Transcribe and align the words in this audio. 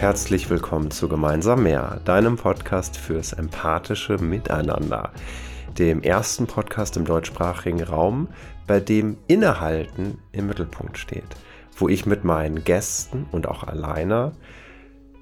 Herzlich 0.00 0.48
willkommen 0.48 0.90
zu 0.90 1.10
Gemeinsam 1.10 1.62
mehr, 1.62 2.00
deinem 2.06 2.38
Podcast 2.38 2.96
fürs 2.96 3.34
empathische 3.34 4.16
Miteinander, 4.16 5.12
dem 5.78 6.02
ersten 6.02 6.46
Podcast 6.46 6.96
im 6.96 7.04
deutschsprachigen 7.04 7.82
Raum, 7.82 8.28
bei 8.66 8.80
dem 8.80 9.18
Innehalten 9.26 10.16
im 10.32 10.46
Mittelpunkt 10.46 10.96
steht, 10.96 11.36
wo 11.76 11.86
ich 11.86 12.06
mit 12.06 12.24
meinen 12.24 12.64
Gästen 12.64 13.26
und 13.30 13.46
auch 13.46 13.64
alleine 13.64 14.32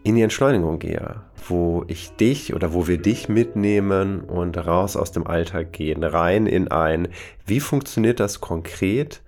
in 0.05 0.15
die 0.15 0.23
Entschleunigung 0.23 0.79
gehe, 0.79 1.23
wo 1.49 1.83
ich 1.89 2.11
dich 2.11 2.55
oder 2.55 2.73
wo 2.73 2.87
wir 2.87 2.99
dich 2.99 3.29
mitnehmen 3.29 4.21
und 4.21 4.57
raus 4.59 4.97
aus 4.97 5.11
dem 5.11 5.27
Alltag 5.27 5.73
gehen, 5.73 6.05
rein 6.05 6.47
in 6.47 6.69
ein, 6.69 7.09
wie 7.45 7.59
funktioniert 7.59 8.21
das 8.21 8.41
konkret, 8.41 9.23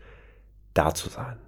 da 0.75 0.95
zu 0.95 1.09
sein. 1.09 1.39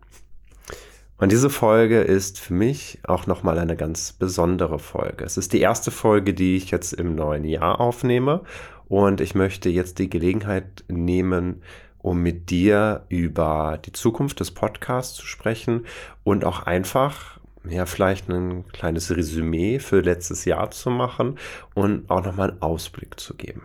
Und 1.23 1.31
diese 1.31 1.51
Folge 1.51 2.01
ist 2.01 2.41
für 2.41 2.53
mich 2.53 2.99
auch 3.07 3.29
nochmal 3.29 3.57
eine 3.61 3.77
ganz 3.77 4.12
besondere 4.12 4.81
Folge. 4.81 5.25
Es 5.25 5.37
ist 5.37 5.53
die 5.53 5.61
erste 5.61 5.93
Folge, 5.93 6.35
die 6.35 6.57
ich 6.57 6.73
jetzt 6.73 6.93
im 6.93 7.15
neuen 7.15 7.45
Jahr 7.45 7.81
aufnehme. 7.81 8.41
Und 8.89 9.21
ich 9.21 9.37
möchte 9.37 9.69
jetzt 9.69 10.01
die 10.01 10.11
Gelegenheit 10.11 10.83
nehmen, 10.89 11.62
um 11.98 12.21
mit 12.21 12.51
dir 12.51 13.05
über 13.09 13.79
die 13.85 13.93
Zukunft 13.93 14.41
des 14.41 14.51
Podcasts 14.51 15.15
zu 15.15 15.25
sprechen 15.25 15.87
und 16.25 16.45
auch 16.45 16.65
einfach 16.65 17.39
ja, 17.69 17.87
vielleicht 17.87 18.29
ein 18.29 18.67
kleines 18.73 19.15
Resümee 19.15 19.79
für 19.79 20.01
letztes 20.01 20.45
Jahr 20.45 20.73
zu 20.73 20.91
machen 20.91 21.39
und 21.75 22.11
auch 22.11 22.25
nochmal 22.25 22.51
einen 22.51 22.62
Ausblick 22.62 23.20
zu 23.20 23.34
geben. 23.34 23.62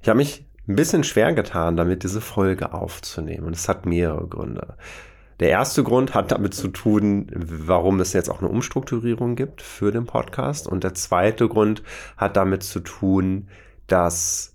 Ich 0.00 0.08
habe 0.08 0.18
mich 0.18 0.46
ein 0.68 0.76
bisschen 0.76 1.02
schwer 1.02 1.32
getan, 1.32 1.76
damit 1.76 2.04
diese 2.04 2.20
Folge 2.20 2.72
aufzunehmen 2.72 3.48
und 3.48 3.56
es 3.56 3.68
hat 3.68 3.84
mehrere 3.84 4.28
Gründe. 4.28 4.76
Der 5.40 5.48
erste 5.48 5.82
Grund 5.82 6.12
hat 6.12 6.32
damit 6.32 6.52
zu 6.52 6.68
tun, 6.68 7.26
warum 7.34 7.98
es 8.00 8.12
jetzt 8.12 8.28
auch 8.28 8.40
eine 8.40 8.50
Umstrukturierung 8.50 9.36
gibt 9.36 9.62
für 9.62 9.90
den 9.90 10.04
Podcast. 10.04 10.68
Und 10.68 10.84
der 10.84 10.92
zweite 10.92 11.48
Grund 11.48 11.82
hat 12.18 12.36
damit 12.36 12.62
zu 12.62 12.80
tun, 12.80 13.48
dass 13.86 14.54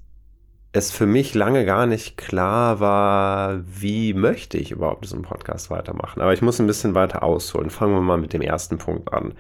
es 0.73 0.91
für 0.91 1.07
mich 1.07 1.33
lange 1.33 1.65
gar 1.65 1.87
nicht 1.87 2.17
klar 2.17 2.79
war, 2.79 3.61
wie 3.65 4.13
möchte 4.13 4.59
ich 4.59 4.71
überhaupt 4.71 5.05
diesen 5.05 5.23
Podcast 5.23 5.71
weitermachen. 5.71 6.21
Aber 6.21 6.33
ich 6.33 6.43
muss 6.43 6.59
ein 6.59 6.67
bisschen 6.67 6.93
weiter 6.93 7.23
ausholen. 7.23 7.71
Fangen 7.71 7.95
wir 7.95 8.01
mal 8.01 8.17
mit 8.19 8.33
dem 8.33 8.41
ersten 8.41 8.77
Punkt 8.77 9.11
an. 9.11 9.33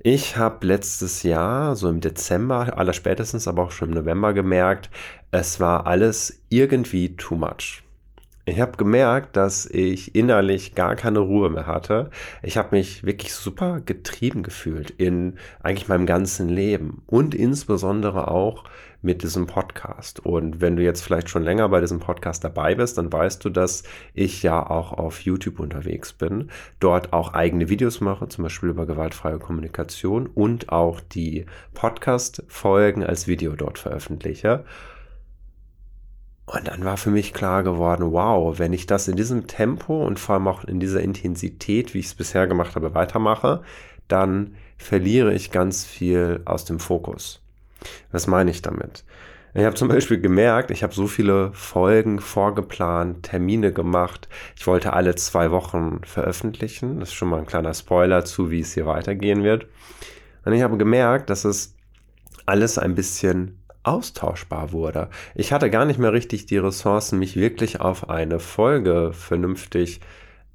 Ich 0.00 0.36
habe 0.36 0.66
letztes 0.66 1.22
Jahr, 1.22 1.76
so 1.76 1.88
im 1.88 2.00
Dezember, 2.00 2.76
allerspätestens 2.78 3.46
aber 3.46 3.64
auch 3.64 3.70
schon 3.70 3.90
im 3.90 3.94
November 3.94 4.32
gemerkt, 4.32 4.90
es 5.30 5.60
war 5.60 5.86
alles 5.86 6.42
irgendwie 6.48 7.14
too 7.14 7.36
much. 7.36 7.82
Ich 8.48 8.60
habe 8.60 8.78
gemerkt, 8.78 9.36
dass 9.36 9.66
ich 9.66 10.14
innerlich 10.14 10.74
gar 10.74 10.96
keine 10.96 11.18
Ruhe 11.18 11.50
mehr 11.50 11.66
hatte. 11.66 12.08
Ich 12.42 12.56
habe 12.56 12.74
mich 12.74 13.04
wirklich 13.04 13.34
super 13.34 13.82
getrieben 13.82 14.42
gefühlt 14.42 14.88
in 14.88 15.34
eigentlich 15.62 15.88
meinem 15.88 16.06
ganzen 16.06 16.48
Leben 16.48 17.02
und 17.06 17.34
insbesondere 17.34 18.28
auch 18.28 18.64
mit 19.02 19.22
diesem 19.22 19.46
Podcast. 19.46 20.24
Und 20.24 20.62
wenn 20.62 20.76
du 20.76 20.82
jetzt 20.82 21.02
vielleicht 21.02 21.28
schon 21.28 21.42
länger 21.42 21.68
bei 21.68 21.82
diesem 21.82 22.00
Podcast 22.00 22.42
dabei 22.42 22.74
bist, 22.74 22.96
dann 22.96 23.12
weißt 23.12 23.44
du, 23.44 23.50
dass 23.50 23.82
ich 24.14 24.42
ja 24.42 24.68
auch 24.68 24.92
auf 24.92 25.20
YouTube 25.20 25.60
unterwegs 25.60 26.14
bin, 26.14 26.50
dort 26.80 27.12
auch 27.12 27.34
eigene 27.34 27.68
Videos 27.68 28.00
mache, 28.00 28.28
zum 28.28 28.44
Beispiel 28.44 28.70
über 28.70 28.86
gewaltfreie 28.86 29.38
Kommunikation 29.38 30.26
und 30.26 30.70
auch 30.70 31.00
die 31.00 31.44
Podcast-Folgen 31.74 33.04
als 33.04 33.28
Video 33.28 33.54
dort 33.56 33.78
veröffentliche. 33.78 34.64
Und 36.48 36.66
dann 36.66 36.82
war 36.82 36.96
für 36.96 37.10
mich 37.10 37.34
klar 37.34 37.62
geworden, 37.62 38.12
wow, 38.12 38.58
wenn 38.58 38.72
ich 38.72 38.86
das 38.86 39.06
in 39.06 39.16
diesem 39.16 39.46
Tempo 39.46 40.06
und 40.06 40.18
vor 40.18 40.34
allem 40.34 40.48
auch 40.48 40.64
in 40.64 40.80
dieser 40.80 41.02
Intensität, 41.02 41.92
wie 41.92 41.98
ich 41.98 42.06
es 42.06 42.14
bisher 42.14 42.46
gemacht 42.46 42.74
habe, 42.74 42.94
weitermache, 42.94 43.62
dann 44.08 44.54
verliere 44.78 45.34
ich 45.34 45.50
ganz 45.50 45.84
viel 45.84 46.40
aus 46.46 46.64
dem 46.64 46.80
Fokus. 46.80 47.42
Was 48.12 48.26
meine 48.26 48.50
ich 48.50 48.62
damit? 48.62 49.04
Ich 49.52 49.64
habe 49.64 49.74
zum 49.74 49.88
Beispiel 49.88 50.20
gemerkt, 50.20 50.70
ich 50.70 50.82
habe 50.82 50.94
so 50.94 51.06
viele 51.06 51.52
Folgen 51.52 52.18
vorgeplant, 52.18 53.24
Termine 53.24 53.72
gemacht. 53.72 54.28
Ich 54.56 54.66
wollte 54.66 54.94
alle 54.94 55.16
zwei 55.16 55.50
Wochen 55.50 56.00
veröffentlichen. 56.04 57.00
Das 57.00 57.10
ist 57.10 57.14
schon 57.14 57.28
mal 57.28 57.40
ein 57.40 57.46
kleiner 57.46 57.74
Spoiler 57.74 58.24
zu, 58.24 58.50
wie 58.50 58.60
es 58.60 58.72
hier 58.72 58.86
weitergehen 58.86 59.44
wird. 59.44 59.66
Und 60.46 60.54
ich 60.54 60.62
habe 60.62 60.78
gemerkt, 60.78 61.28
dass 61.28 61.44
es 61.44 61.74
alles 62.46 62.78
ein 62.78 62.94
bisschen 62.94 63.57
austauschbar 63.82 64.72
wurde. 64.72 65.08
Ich 65.34 65.52
hatte 65.52 65.70
gar 65.70 65.84
nicht 65.84 65.98
mehr 65.98 66.12
richtig 66.12 66.46
die 66.46 66.58
Ressourcen, 66.58 67.18
mich 67.18 67.36
wirklich 67.36 67.80
auf 67.80 68.10
eine 68.10 68.40
Folge 68.40 69.12
vernünftig 69.12 70.00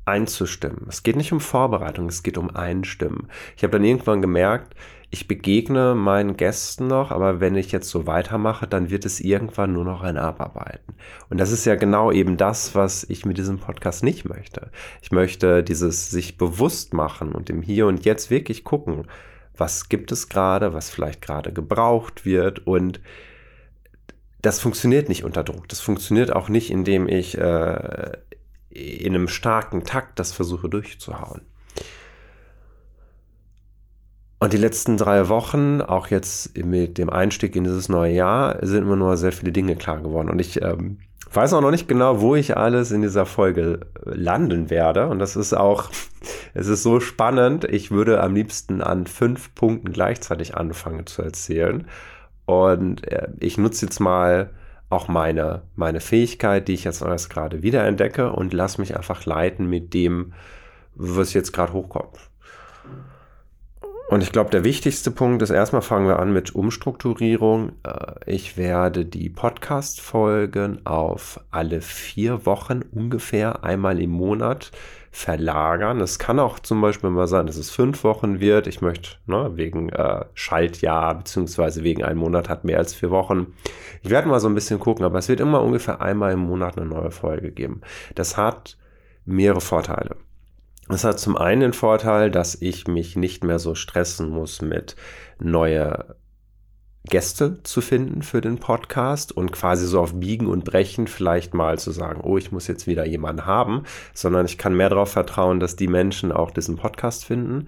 einzustimmen. 0.06 0.86
Es 0.90 1.04
geht 1.04 1.16
nicht 1.16 1.32
um 1.32 1.40
Vorbereitung, 1.40 2.08
es 2.08 2.24
geht 2.24 2.38
um 2.38 2.54
Einstimmen. 2.56 3.30
Ich 3.56 3.64
habe 3.64 3.72
dann 3.72 3.86
irgendwann 3.86 4.22
gemerkt, 4.22 4.76
ich 5.14 5.28
begegne 5.28 5.94
meinen 5.94 6.38
Gästen 6.38 6.88
noch, 6.88 7.12
aber 7.12 7.40
wenn 7.40 7.56
ich 7.56 7.72
jetzt 7.72 7.88
so 7.90 8.08
weitermache, 8.08 8.68
dann 8.68 8.90
wird 8.90 9.06
es 9.06 9.20
irgendwann 9.20 9.72
nur 9.72 9.86
noch 9.86 10.02
ein 10.02 10.18
Abarbeiten. 10.18 10.96
Und 11.30 11.40
das 11.40 11.52
ist 11.52 11.66
ja 11.66 11.76
genau 11.76 12.12
eben 12.12 12.36
das, 12.36 12.74
was 12.74 13.04
ich 13.04 13.24
mit 13.24 13.38
diesem 13.38 13.60
Podcast 13.60 14.04
nicht 14.04 14.26
möchte. 14.26 14.72
Ich 15.04 15.12
möchte 15.12 15.62
dieses 15.64 16.10
sich 16.10 16.40
bewusst 16.40 16.96
machen 16.96 17.32
und 17.34 17.52
im 17.52 17.62
Hier 17.62 17.86
und 17.86 18.06
Jetzt 18.06 18.32
wirklich 18.32 18.64
gucken, 18.64 19.06
was 19.58 19.90
gibt 19.90 20.12
es 20.12 20.30
gerade, 20.30 20.74
was 20.74 20.90
vielleicht 20.90 21.22
gerade 21.22 21.54
gebraucht 21.54 22.26
wird 22.26 22.66
und 22.66 23.00
das 24.42 24.60
funktioniert 24.60 25.08
nicht 25.08 25.24
unter 25.24 25.44
Druck. 25.44 25.70
Das 25.70 25.80
funktioniert 25.80 26.36
auch 26.36 26.50
nicht, 26.50 26.70
indem 26.70 27.08
ich 27.08 27.38
äh, 27.38 28.12
in 28.70 29.16
einem 29.16 29.28
starken 29.30 29.86
Takt 29.86 30.20
das 30.20 30.34
versuche 30.34 30.68
durchzuhauen. 30.68 31.42
Und 34.40 34.52
die 34.52 34.58
letzten 34.58 34.98
drei 34.98 35.30
Wochen, 35.30 35.80
auch 35.80 36.08
jetzt 36.08 36.58
mit 36.58 36.98
dem 36.98 37.10
Einstieg 37.10 37.56
in 37.56 37.64
dieses 37.64 37.88
neue 37.88 38.14
Jahr, 38.14 38.58
sind 38.66 38.84
immer 38.84 38.98
nur 38.98 39.16
sehr 39.16 39.32
viele 39.32 39.54
Dinge 39.54 39.78
klar 39.78 40.02
geworden. 40.02 40.30
Und 40.30 40.40
ich 40.40 40.62
ähm, 40.62 40.98
weiß 41.36 41.54
auch 41.54 41.62
noch 41.62 41.72
nicht 41.72 41.88
genau, 41.88 42.22
wo 42.22 42.36
ich 42.36 42.58
alles 42.58 42.92
in 42.92 43.02
dieser 43.02 43.26
Folge 43.26 43.82
landen 44.04 44.70
werde. 44.70 45.08
Und 45.08 45.20
das 45.20 45.36
ist 45.36 45.54
auch, 45.54 45.90
es 46.54 46.68
ist 46.68 46.84
so 46.84 47.00
spannend. 47.00 47.66
Ich 47.66 47.92
würde 47.92 48.22
am 48.22 48.36
liebsten 48.36 48.82
an 48.82 49.08
fünf 49.08 49.54
Punkten 49.56 49.92
gleichzeitig 49.92 50.56
anfangen 50.56 51.06
zu 51.06 51.22
erzählen. 51.22 51.88
Und 52.46 53.08
äh, 53.08 53.30
ich 53.40 53.58
nutze 53.58 53.86
jetzt 53.86 54.00
mal 54.00 54.52
auch 54.90 55.08
meine, 55.08 55.64
meine 55.76 56.00
Fähigkeit, 56.00 56.68
die 56.68 56.74
ich 56.74 56.84
jetzt 56.84 57.02
erst 57.02 57.30
gerade 57.30 57.64
wiederentdecke 57.64 58.32
und 58.32 58.54
lass 58.54 58.78
mich 58.78 58.96
einfach 58.96 59.26
leiten 59.26 59.68
mit 59.68 59.94
dem, 59.94 60.34
was 60.96 61.34
jetzt 61.34 61.52
gerade 61.52 61.74
hochkommt. 61.74 62.30
Und 64.14 64.22
ich 64.22 64.32
glaube, 64.32 64.52
der 64.52 64.64
wichtigste 64.64 65.10
Punkt 65.10 65.42
ist, 65.42 65.50
erstmal 65.50 65.82
fangen 65.82 66.08
wir 66.08 66.20
an 66.20 66.32
mit 66.32 66.54
Umstrukturierung. 66.54 67.72
Äh, 67.84 68.32
ich 68.32 68.58
werde 68.58 69.06
die 69.06 69.28
Podcast-Folgen 69.28 70.86
auf 70.86 71.40
alle 71.50 71.82
vier 71.82 72.46
Wochen 72.46 72.84
ungefähr 72.92 73.64
einmal 73.64 74.00
im 74.00 74.12
Monat 74.12 74.70
verlagern. 75.10 76.00
Es 76.00 76.20
kann 76.20 76.38
auch 76.38 76.60
zum 76.60 76.80
Beispiel 76.80 77.10
mal 77.10 77.26
sein, 77.26 77.48
dass 77.48 77.58
es 77.58 77.72
fünf 77.72 78.04
Wochen 78.04 78.40
wird. 78.40 78.68
Ich 78.68 78.82
möchte 78.82 79.18
ne, 79.26 79.54
wegen 79.56 79.90
äh, 79.90 80.26
Schaltjahr 80.36 81.16
beziehungsweise 81.16 81.84
wegen 81.84 82.04
einem 82.04 82.20
Monat 82.20 82.50
hat 82.50 82.66
mehr 82.66 82.78
als 82.78 82.94
vier 82.94 83.10
Wochen. 83.10 83.56
Ich 84.04 84.12
werde 84.12 84.28
mal 84.28 84.40
so 84.40 84.48
ein 84.48 84.54
bisschen 84.54 84.80
gucken, 84.80 85.06
aber 85.06 85.18
es 85.18 85.28
wird 85.28 85.40
immer 85.40 85.64
ungefähr 85.64 86.02
einmal 86.02 86.34
im 86.34 86.42
Monat 86.42 86.78
eine 86.78 86.86
neue 86.86 87.10
Folge 87.10 87.50
geben. 87.50 87.82
Das 88.14 88.38
hat 88.38 88.78
mehrere 89.26 89.60
Vorteile. 89.60 90.18
Es 90.90 91.04
hat 91.04 91.20
zum 91.20 91.38
einen 91.38 91.62
den 91.62 91.74
Vorteil, 91.74 92.30
dass 92.30 92.56
ich 92.62 92.88
mich 92.88 93.16
nicht 93.16 93.44
mehr 93.44 93.60
so 93.60 93.74
stressen 93.74 94.30
muss 94.30 94.62
mit 94.62 94.96
neue 95.40 96.16
Gäste 97.06 97.62
zu 97.64 97.82
finden 97.82 98.22
für 98.22 98.40
den 98.40 98.60
Podcast 98.60 99.36
und 99.36 99.52
quasi 99.52 99.86
so 99.86 100.00
auf 100.00 100.14
Biegen 100.20 100.48
und 100.48 100.64
Brechen 100.64 101.08
vielleicht 101.08 101.54
mal 101.54 101.78
zu 101.78 101.92
sagen, 101.92 102.22
oh, 102.24 102.38
ich 102.38 102.52
muss 102.54 102.68
jetzt 102.68 102.88
wieder 102.88 103.06
jemanden 103.06 103.46
haben, 103.46 103.84
sondern 104.14 104.46
ich 104.46 104.58
kann 104.58 104.76
mehr 104.76 104.90
darauf 104.90 105.12
vertrauen, 105.12 105.60
dass 105.60 105.76
die 105.76 105.88
Menschen 105.90 106.32
auch 106.32 106.52
diesen 106.52 106.78
Podcast 106.78 107.26
finden, 107.26 107.68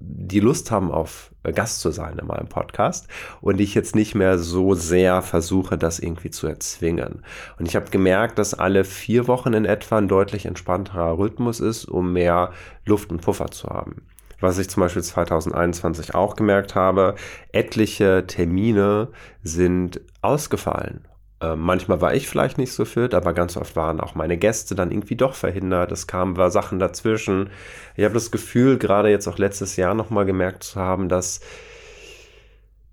die 0.00 0.40
Lust 0.40 0.70
haben, 0.70 0.90
auf 0.90 1.30
äh, 1.42 1.52
Gast 1.52 1.80
zu 1.80 1.90
sein 1.90 2.18
in 2.18 2.26
meinem 2.26 2.48
Podcast 2.48 3.06
und 3.40 3.60
ich 3.60 3.74
jetzt 3.74 3.94
nicht 3.94 4.14
mehr 4.14 4.38
so 4.38 4.74
sehr 4.74 5.22
versuche, 5.22 5.76
das 5.78 5.98
irgendwie 5.98 6.30
zu 6.30 6.46
erzwingen. 6.46 7.22
Und 7.58 7.68
ich 7.68 7.76
habe 7.76 7.90
gemerkt, 7.90 8.38
dass 8.38 8.54
alle 8.54 8.84
vier 8.84 9.28
Wochen 9.28 9.52
in 9.52 9.66
etwa 9.66 9.98
ein 9.98 10.08
deutlich 10.08 10.46
entspannterer 10.46 11.18
Rhythmus 11.18 11.60
ist, 11.60 11.84
um 11.84 12.12
mehr 12.12 12.52
Luft 12.86 13.10
und 13.10 13.20
Puffer 13.20 13.50
zu 13.50 13.68
haben. 13.68 14.02
Was 14.40 14.58
ich 14.58 14.70
zum 14.70 14.82
Beispiel 14.82 15.02
2021 15.02 16.14
auch 16.14 16.34
gemerkt 16.34 16.74
habe, 16.74 17.14
etliche 17.52 18.24
Termine 18.26 19.08
sind 19.42 20.00
ausgefallen 20.22 21.04
äh, 21.40 21.56
manchmal 21.56 22.00
war 22.00 22.14
ich 22.14 22.28
vielleicht 22.28 22.58
nicht 22.58 22.72
so 22.72 22.84
fit, 22.84 23.14
aber 23.14 23.32
ganz 23.32 23.56
oft 23.56 23.74
waren 23.76 24.00
auch 24.00 24.14
meine 24.14 24.36
Gäste 24.36 24.74
dann 24.74 24.90
irgendwie 24.90 25.16
doch 25.16 25.34
verhindert. 25.34 25.90
Es 25.92 26.06
kamen 26.06 26.36
war 26.36 26.50
Sachen 26.50 26.78
dazwischen. 26.78 27.50
Ich 27.96 28.04
habe 28.04 28.14
das 28.14 28.30
Gefühl, 28.30 28.78
gerade 28.78 29.10
jetzt 29.10 29.26
auch 29.26 29.38
letztes 29.38 29.76
Jahr 29.76 29.94
nochmal 29.94 30.26
gemerkt 30.26 30.62
zu 30.64 30.78
haben, 30.80 31.08
dass 31.08 31.40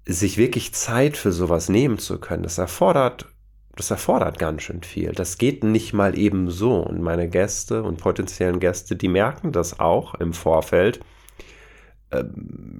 sich 0.06 0.38
wirklich 0.38 0.74
Zeit 0.74 1.18
für 1.18 1.34
sowas 1.34 1.68
nehmen 1.68 1.98
zu 1.98 2.20
können, 2.20 2.44
das 2.44 2.58
erfordert, 2.58 3.26
das 3.76 3.92
erfordert 3.92 4.40
ganz 4.40 4.64
schön 4.64 4.82
viel. 4.82 5.12
Das 5.12 5.38
geht 5.38 5.64
nicht 5.66 5.94
mal 5.94 6.18
eben 6.18 6.50
so. 6.50 6.78
Und 6.78 7.02
meine 7.02 7.28
Gäste 7.28 7.84
und 7.84 8.00
potenziellen 8.00 8.60
Gäste, 8.60 8.96
die 8.96 9.10
merken 9.10 9.52
das 9.52 9.80
auch 9.80 10.16
im 10.16 10.34
Vorfeld 10.34 11.00
ähm, 11.00 11.17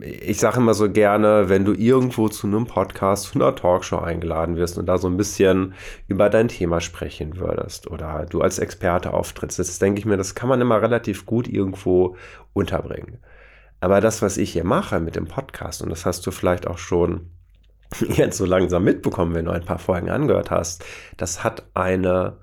ich 0.02 0.40
sage 0.40 0.58
immer 0.58 0.74
so 0.74 0.90
gerne, 0.90 1.50
wenn 1.50 1.66
du 1.66 1.74
irgendwo 1.74 2.30
zu 2.30 2.48
einem 2.48 2.66
Podcast, 2.66 3.26
zu 3.26 3.36
einer 3.36 3.56
Talkshow 3.56 3.98
eingeladen 3.98 4.56
wirst 4.56 4.78
und 4.78 4.86
da 4.86 4.98
so 4.98 5.10
ein 5.10 5.18
bisschen 5.18 5.74
über 6.08 6.30
dein 6.30 6.48
Thema 6.48 6.80
sprechen 6.80 7.38
würdest 7.38 7.92
oder 7.92 8.26
du 8.30 8.42
als 8.42 8.58
Experte 8.58 9.14
auftrittst, 9.14 9.60
das 9.60 9.80
denke 9.80 10.00
ich 10.00 10.06
mir, 10.06 10.16
das 10.16 10.34
kann 10.34 10.48
man 10.48 10.62
immer 10.62 10.82
relativ 10.82 11.26
gut 11.26 11.48
irgendwo 11.48 12.16
unterbringen. 12.54 13.18
Aber 13.82 14.00
das, 14.00 14.22
was 14.22 14.38
ich 14.38 14.54
hier 14.54 14.64
mache 14.64 15.00
mit 15.00 15.16
dem 15.16 15.26
Podcast, 15.26 15.82
und 15.82 15.90
das 15.90 16.06
hast 16.06 16.26
du 16.26 16.32
vielleicht 16.32 16.66
auch 16.66 16.78
schon 16.78 17.30
jetzt 18.08 18.38
so 18.38 18.46
langsam 18.46 18.86
mitbekommen, 18.86 19.36
wenn 19.36 19.46
du 19.46 19.52
ein 19.52 19.66
paar 19.66 19.80
Folgen 19.80 20.10
angehört 20.10 20.52
hast, 20.52 20.86
das 21.18 21.44
hat 21.44 21.64
eine, 21.74 22.38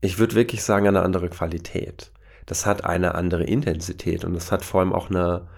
ich 0.00 0.18
würde 0.18 0.36
wirklich 0.36 0.62
sagen, 0.62 0.86
eine 0.86 1.02
andere 1.02 1.28
Qualität. 1.28 2.12
Das 2.46 2.66
hat 2.66 2.84
eine 2.84 3.14
andere 3.14 3.44
Intensität 3.44 4.24
und 4.24 4.34
das 4.34 4.52
hat 4.52 4.64
vor 4.64 4.80
allem 4.80 4.92
auch 4.92 5.10
eine, 5.10 5.48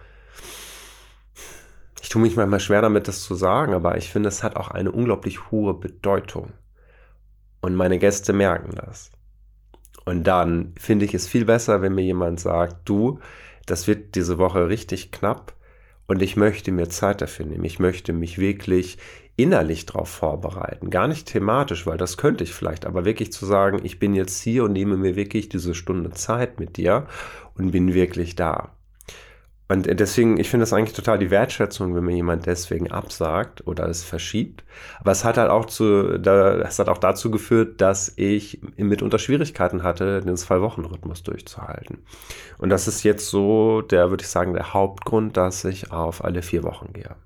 ich 2.03 2.09
tue 2.09 2.23
mich 2.23 2.37
manchmal 2.37 2.61
schwer 2.61 2.83
damit, 2.83 3.09
das 3.09 3.23
zu 3.23 3.35
sagen, 3.35 3.75
aber 3.75 3.97
ich 3.97 4.11
finde, 4.11 4.29
es 4.29 4.43
hat 4.43 4.57
auch 4.57 4.69
eine 4.69 4.93
unglaublich 4.93 5.51
hohe 5.51 5.75
Bedeutung. 5.75 6.53
Und 7.61 7.75
meine 7.75 7.99
Gäste 7.99 8.33
merken 8.33 8.77
das. 8.77 9.11
Und 10.05 10.25
dann 10.25 10.73
finde 10.79 11.05
ich 11.05 11.15
es 11.15 11.27
viel 11.27 11.45
besser, 11.45 11.83
wenn 11.83 11.97
mir 11.97 12.05
jemand 12.05 12.39
sagt, 12.39 12.89
du, 12.89 13.19
das 13.67 13.89
wird 13.89 14.15
diese 14.15 14.39
Woche 14.39 14.69
richtig 14.69 15.11
knapp 15.11 15.57
und 16.07 16.23
ich 16.23 16.37
möchte 16.37 16.71
mir 16.71 16.89
Zeit 16.89 17.21
dafür 17.21 17.45
nehmen. 17.45 17.65
Ich 17.65 17.81
möchte 17.81 18.13
mich 18.13 18.39
wirklich 18.39 18.99
innerlich 19.35 19.85
darauf 19.87 20.09
vorbereiten. 20.09 20.91
Gar 20.91 21.09
nicht 21.09 21.27
thematisch, 21.27 21.87
weil 21.87 21.99
das 21.99 22.17
könnte 22.17 22.45
ich 22.45 22.55
vielleicht, 22.55 22.87
aber 22.87 23.05
wirklich 23.05 23.33
zu 23.33 23.45
sagen, 23.45 23.81
ich 23.83 23.99
bin 23.99 24.15
jetzt 24.15 24.41
hier 24.41 24.63
und 24.63 24.73
nehme 24.73 24.97
mir 24.97 25.17
wirklich 25.17 25.49
diese 25.49 25.75
Stunde 25.75 26.11
Zeit 26.11 26.61
mit 26.61 26.77
dir 26.77 27.09
und 27.55 27.73
bin 27.73 27.93
wirklich 27.93 28.37
da. 28.37 28.76
Und 29.69 29.87
deswegen, 29.99 30.39
ich 30.39 30.49
finde 30.49 30.63
das 30.63 30.73
eigentlich 30.73 30.95
total 30.95 31.19
die 31.19 31.31
Wertschätzung, 31.31 31.97
wenn 31.97 32.05
mir 32.05 32.15
jemand 32.15 32.47
deswegen 32.47 32.93
absagt 32.93 33.67
oder 33.67 33.89
es 33.89 34.05
verschiebt. 34.05 34.63
Aber 35.01 35.11
es 35.11 35.25
hat 35.25 35.39
halt 35.39 35.51
auch 35.51 35.65
zu, 35.65 36.19
da, 36.19 36.59
es 36.59 36.79
hat 36.79 36.89
auch 36.89 36.99
dazu 36.99 37.33
geführt, 37.33 37.81
dass 37.81 38.13
ich 38.15 38.61
mitunter 38.77 39.19
Schwierigkeiten 39.19 39.83
hatte, 39.83 40.21
den 40.21 40.37
Zwei-Wochen-Rhythmus 40.37 41.25
durchzuhalten. 41.25 42.05
Und 42.59 42.71
das 42.71 42.87
ist 42.87 43.03
jetzt 43.03 43.29
so, 43.29 43.83
der, 43.83 44.11
würde 44.11 44.23
ich 44.23 44.29
sagen, 44.29 44.55
der 44.55 44.73
Hauptgrund, 44.73 45.37
dass 45.37 45.65
ich 45.65 45.91
auf 45.91 46.23
alle 46.23 46.43
vier 46.43 46.63
Wochen 46.63 46.93
gehe. 46.93 47.17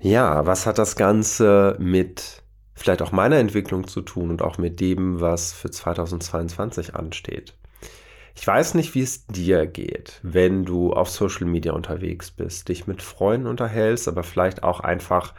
Ja, 0.00 0.44
was 0.44 0.66
hat 0.66 0.78
das 0.78 0.96
Ganze 0.96 1.76
mit 1.78 2.42
vielleicht 2.74 3.00
auch 3.00 3.12
meiner 3.12 3.36
Entwicklung 3.36 3.86
zu 3.86 4.02
tun 4.02 4.30
und 4.30 4.42
auch 4.42 4.58
mit 4.58 4.80
dem, 4.80 5.20
was 5.20 5.52
für 5.52 5.70
2022 5.70 6.96
ansteht? 6.96 7.54
Ich 8.38 8.46
weiß 8.46 8.74
nicht, 8.74 8.94
wie 8.94 9.02
es 9.02 9.26
dir 9.26 9.66
geht, 9.66 10.20
wenn 10.22 10.64
du 10.64 10.92
auf 10.92 11.08
Social 11.08 11.46
Media 11.46 11.72
unterwegs 11.72 12.30
bist, 12.30 12.68
dich 12.68 12.86
mit 12.86 13.02
Freunden 13.02 13.46
unterhältst, 13.46 14.08
aber 14.08 14.22
vielleicht 14.22 14.62
auch 14.62 14.80
einfach 14.80 15.32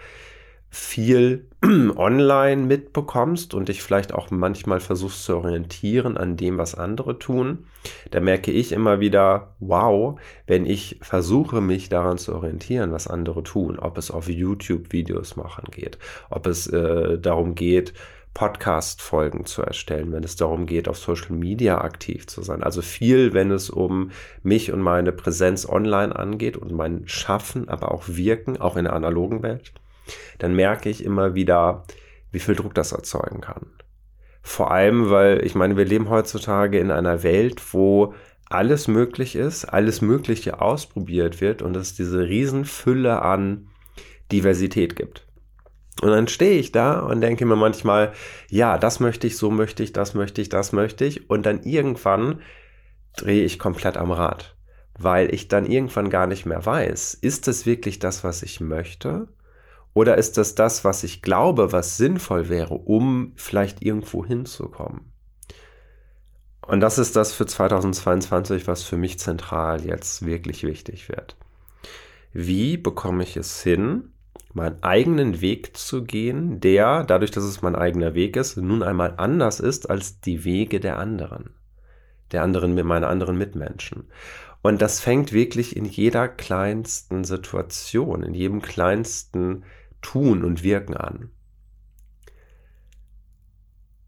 viel 0.70 1.48
online 1.96 2.64
mitbekommst 2.64 3.54
und 3.54 3.70
dich 3.70 3.82
vielleicht 3.82 4.14
auch 4.14 4.32
manchmal 4.32 4.80
versuchst 4.80 5.24
zu 5.24 5.38
orientieren 5.38 6.18
an 6.18 6.38
dem, 6.38 6.58
was 6.58 6.76
andere 6.76 7.20
tun, 7.20 7.66
da 8.12 8.20
merke 8.20 8.52
ich 8.52 8.72
immer 8.72 9.00
wieder, 9.00 9.56
wow, 9.60 10.20
wenn 10.46 10.66
ich 10.66 10.98
versuche, 11.02 11.62
mich 11.62 11.90
daran 11.90 12.18
zu 12.18 12.36
orientieren, 12.36 12.92
was 12.92 13.08
andere 13.08 13.44
tun, 13.44 13.80
ob 13.80 13.98
es 13.98 14.12
auf 14.12 14.28
YouTube 14.28 14.92
Videos 14.92 15.36
machen 15.36 15.66
geht, 15.72 15.98
ob 16.30 16.48
es 16.48 16.68
äh, 16.68 17.18
darum 17.18 17.56
geht, 17.56 17.94
Podcast-Folgen 18.38 19.48
zu 19.48 19.64
erstellen, 19.64 20.12
wenn 20.12 20.24
es 20.24 20.36
darum 20.36 20.68
geht, 20.68 20.88
auf 20.88 21.00
Social 21.00 21.32
Media 21.32 21.82
aktiv 21.82 22.28
zu 22.28 22.44
sein. 22.44 22.62
Also 22.62 22.84
viel, 22.84 23.34
wenn 23.34 23.50
es 23.50 23.72
um 23.72 24.12
mich 24.44 24.72
und 24.72 24.80
meine 24.80 25.12
Präsenz 25.12 25.68
online 25.68 26.16
angeht 26.16 26.56
und 26.56 26.72
mein 26.72 27.08
Schaffen, 27.08 27.68
aber 27.68 27.92
auch 27.92 28.04
Wirken, 28.06 28.58
auch 28.62 28.78
in 28.78 28.84
der 28.84 28.94
analogen 28.94 29.42
Welt, 29.42 29.74
dann 30.38 30.54
merke 30.56 30.88
ich 30.88 31.04
immer 31.04 31.34
wieder, 31.34 31.84
wie 32.32 32.38
viel 32.38 32.54
Druck 32.54 32.76
das 32.76 32.92
erzeugen 32.92 33.42
kann. 33.42 33.72
Vor 34.44 34.70
allem, 34.70 35.10
weil 35.10 35.44
ich 35.44 35.56
meine, 35.56 35.76
wir 35.76 35.86
leben 35.86 36.12
heutzutage 36.12 36.78
in 36.78 36.92
einer 36.92 37.24
Welt, 37.24 37.74
wo 37.74 38.14
alles 38.52 38.88
möglich 38.88 39.36
ist, 39.36 39.66
alles 39.66 40.02
Mögliche 40.02 40.62
ausprobiert 40.62 41.42
wird 41.42 41.64
und 41.64 41.76
es 41.76 41.96
diese 41.96 42.28
Riesenfülle 42.28 43.20
an 43.20 43.70
Diversität 44.32 44.96
gibt. 44.96 45.27
Und 46.02 46.10
dann 46.10 46.28
stehe 46.28 46.60
ich 46.60 46.72
da 46.72 47.00
und 47.00 47.22
denke 47.22 47.46
mir 47.46 47.56
manchmal, 47.56 48.14
ja, 48.50 48.78
das 48.78 49.00
möchte 49.00 49.26
ich, 49.26 49.36
so 49.38 49.50
möchte 49.50 49.82
ich, 49.82 49.94
das 49.94 50.14
möchte 50.14 50.42
ich, 50.42 50.50
das 50.50 50.72
möchte 50.72 51.06
ich. 51.06 51.30
Und 51.30 51.46
dann 51.46 51.64
irgendwann 51.64 52.42
drehe 53.16 53.44
ich 53.44 53.58
komplett 53.58 53.98
am 53.98 54.12
Rad, 54.12 54.56
weil 54.98 55.34
ich 55.34 55.48
dann 55.48 55.66
irgendwann 55.66 56.10
gar 56.10 56.28
nicht 56.28 56.46
mehr 56.46 56.64
weiß, 56.64 57.16
ist 57.16 57.48
es 57.48 57.66
wirklich 57.66 57.98
das, 57.98 58.24
was 58.24 58.44
ich 58.44 58.60
möchte? 58.60 59.28
Oder 59.94 60.20
ist 60.20 60.38
das 60.38 60.54
das, 60.54 60.84
was 60.84 61.04
ich 61.04 61.24
glaube, 61.24 61.72
was 61.72 61.98
sinnvoll 61.98 62.50
wäre, 62.50 62.76
um 62.76 63.34
vielleicht 63.36 63.82
irgendwo 63.82 64.24
hinzukommen? 64.24 65.12
Und 66.62 66.82
das 66.82 67.00
ist 67.00 67.16
das 67.16 67.34
für 67.34 67.48
2022, 67.48 68.68
was 68.68 68.84
für 68.84 68.98
mich 68.98 69.18
zentral 69.18 69.84
jetzt 69.86 70.26
wirklich 70.26 70.64
wichtig 70.64 71.10
wird. 71.10 71.38
Wie 72.34 72.78
bekomme 72.78 73.24
ich 73.24 73.38
es 73.38 73.64
hin, 73.64 74.12
meinen 74.58 74.84
eigenen 74.84 75.40
Weg 75.40 75.78
zu 75.78 76.04
gehen, 76.04 76.60
der, 76.60 77.06
dadurch, 77.06 77.32
dass 77.32 77.46
es 77.46 77.62
mein 77.62 77.76
eigener 77.76 78.14
Weg 78.14 78.36
ist, 78.36 78.58
nun 78.58 78.84
einmal 78.84 79.14
anders 79.18 79.62
ist 79.62 79.90
als 79.90 80.20
die 80.20 80.44
Wege 80.44 80.82
der 80.82 81.00
anderen. 81.00 81.52
Der 82.34 82.44
anderen, 82.44 82.76
meiner 82.86 83.08
anderen 83.08 83.38
Mitmenschen. 83.38 84.10
Und 84.62 84.82
das 84.82 85.00
fängt 85.00 85.32
wirklich 85.32 85.78
in 85.78 85.86
jeder 85.86 86.28
kleinsten 86.28 87.24
Situation, 87.24 88.24
in 88.24 88.34
jedem 88.34 88.62
kleinsten 88.62 89.64
Tun 90.02 90.44
und 90.44 90.64
Wirken 90.64 90.98
an. 90.98 91.30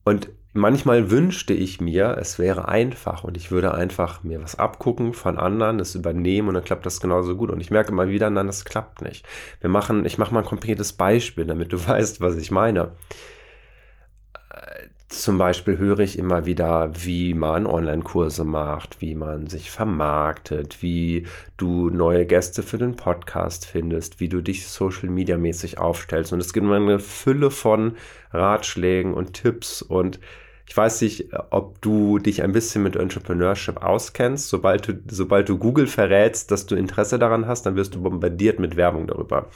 Und 0.03 0.29
manchmal 0.53 1.11
wünschte 1.11 1.53
ich 1.53 1.79
mir, 1.79 2.17
es 2.19 2.39
wäre 2.39 2.67
einfach 2.67 3.23
und 3.23 3.37
ich 3.37 3.51
würde 3.51 3.73
einfach 3.73 4.23
mir 4.23 4.41
was 4.41 4.57
abgucken 4.57 5.13
von 5.13 5.37
anderen, 5.37 5.77
das 5.77 5.95
übernehmen 5.95 6.47
und 6.47 6.53
dann 6.55 6.63
klappt 6.63 6.85
das 6.85 6.99
genauso 6.99 7.35
gut. 7.35 7.51
Und 7.51 7.61
ich 7.61 7.71
merke 7.71 7.91
immer 7.91 8.09
wieder, 8.09 8.29
nein, 8.29 8.47
das 8.47 8.65
klappt 8.65 9.01
nicht. 9.01 9.25
Wir 9.61 9.69
machen, 9.69 10.05
ich 10.05 10.17
mache 10.17 10.33
mal 10.33 10.41
ein 10.41 10.45
konkretes 10.45 10.93
Beispiel, 10.93 11.45
damit 11.45 11.71
du 11.73 11.87
weißt, 11.87 12.21
was 12.21 12.37
ich 12.37 12.51
meine. 12.51 12.91
Zum 15.19 15.37
Beispiel 15.37 15.77
höre 15.77 15.99
ich 15.99 16.17
immer 16.17 16.45
wieder, 16.45 16.91
wie 16.93 17.33
man 17.33 17.67
Online-Kurse 17.67 18.45
macht, 18.45 19.01
wie 19.01 19.15
man 19.15 19.47
sich 19.47 19.69
vermarktet, 19.69 20.81
wie 20.81 21.27
du 21.57 21.89
neue 21.89 22.25
Gäste 22.25 22.63
für 22.63 22.77
den 22.77 22.95
Podcast 22.95 23.65
findest, 23.65 24.21
wie 24.21 24.29
du 24.29 24.39
dich 24.39 24.69
social-media-mäßig 24.69 25.77
aufstellst. 25.77 26.31
Und 26.31 26.39
es 26.39 26.53
gibt 26.53 26.65
eine 26.65 26.99
Fülle 26.99 27.51
von 27.51 27.97
Ratschlägen 28.31 29.13
und 29.13 29.33
Tipps 29.33 29.81
und 29.81 30.21
ich 30.65 30.77
weiß 30.77 31.01
nicht, 31.01 31.33
ob 31.49 31.81
du 31.81 32.19
dich 32.19 32.41
ein 32.41 32.53
bisschen 32.53 32.83
mit 32.83 32.95
Entrepreneurship 32.95 33.83
auskennst. 33.83 34.47
Sobald 34.47 34.87
du, 34.87 34.93
sobald 35.11 35.49
du 35.49 35.57
Google 35.57 35.87
verrätst, 35.87 36.49
dass 36.49 36.65
du 36.65 36.75
Interesse 36.75 37.19
daran 37.19 37.45
hast, 37.45 37.65
dann 37.65 37.75
wirst 37.75 37.93
du 37.93 38.03
bombardiert 38.03 38.59
mit 38.59 38.77
Werbung 38.77 39.05
darüber. 39.05 39.47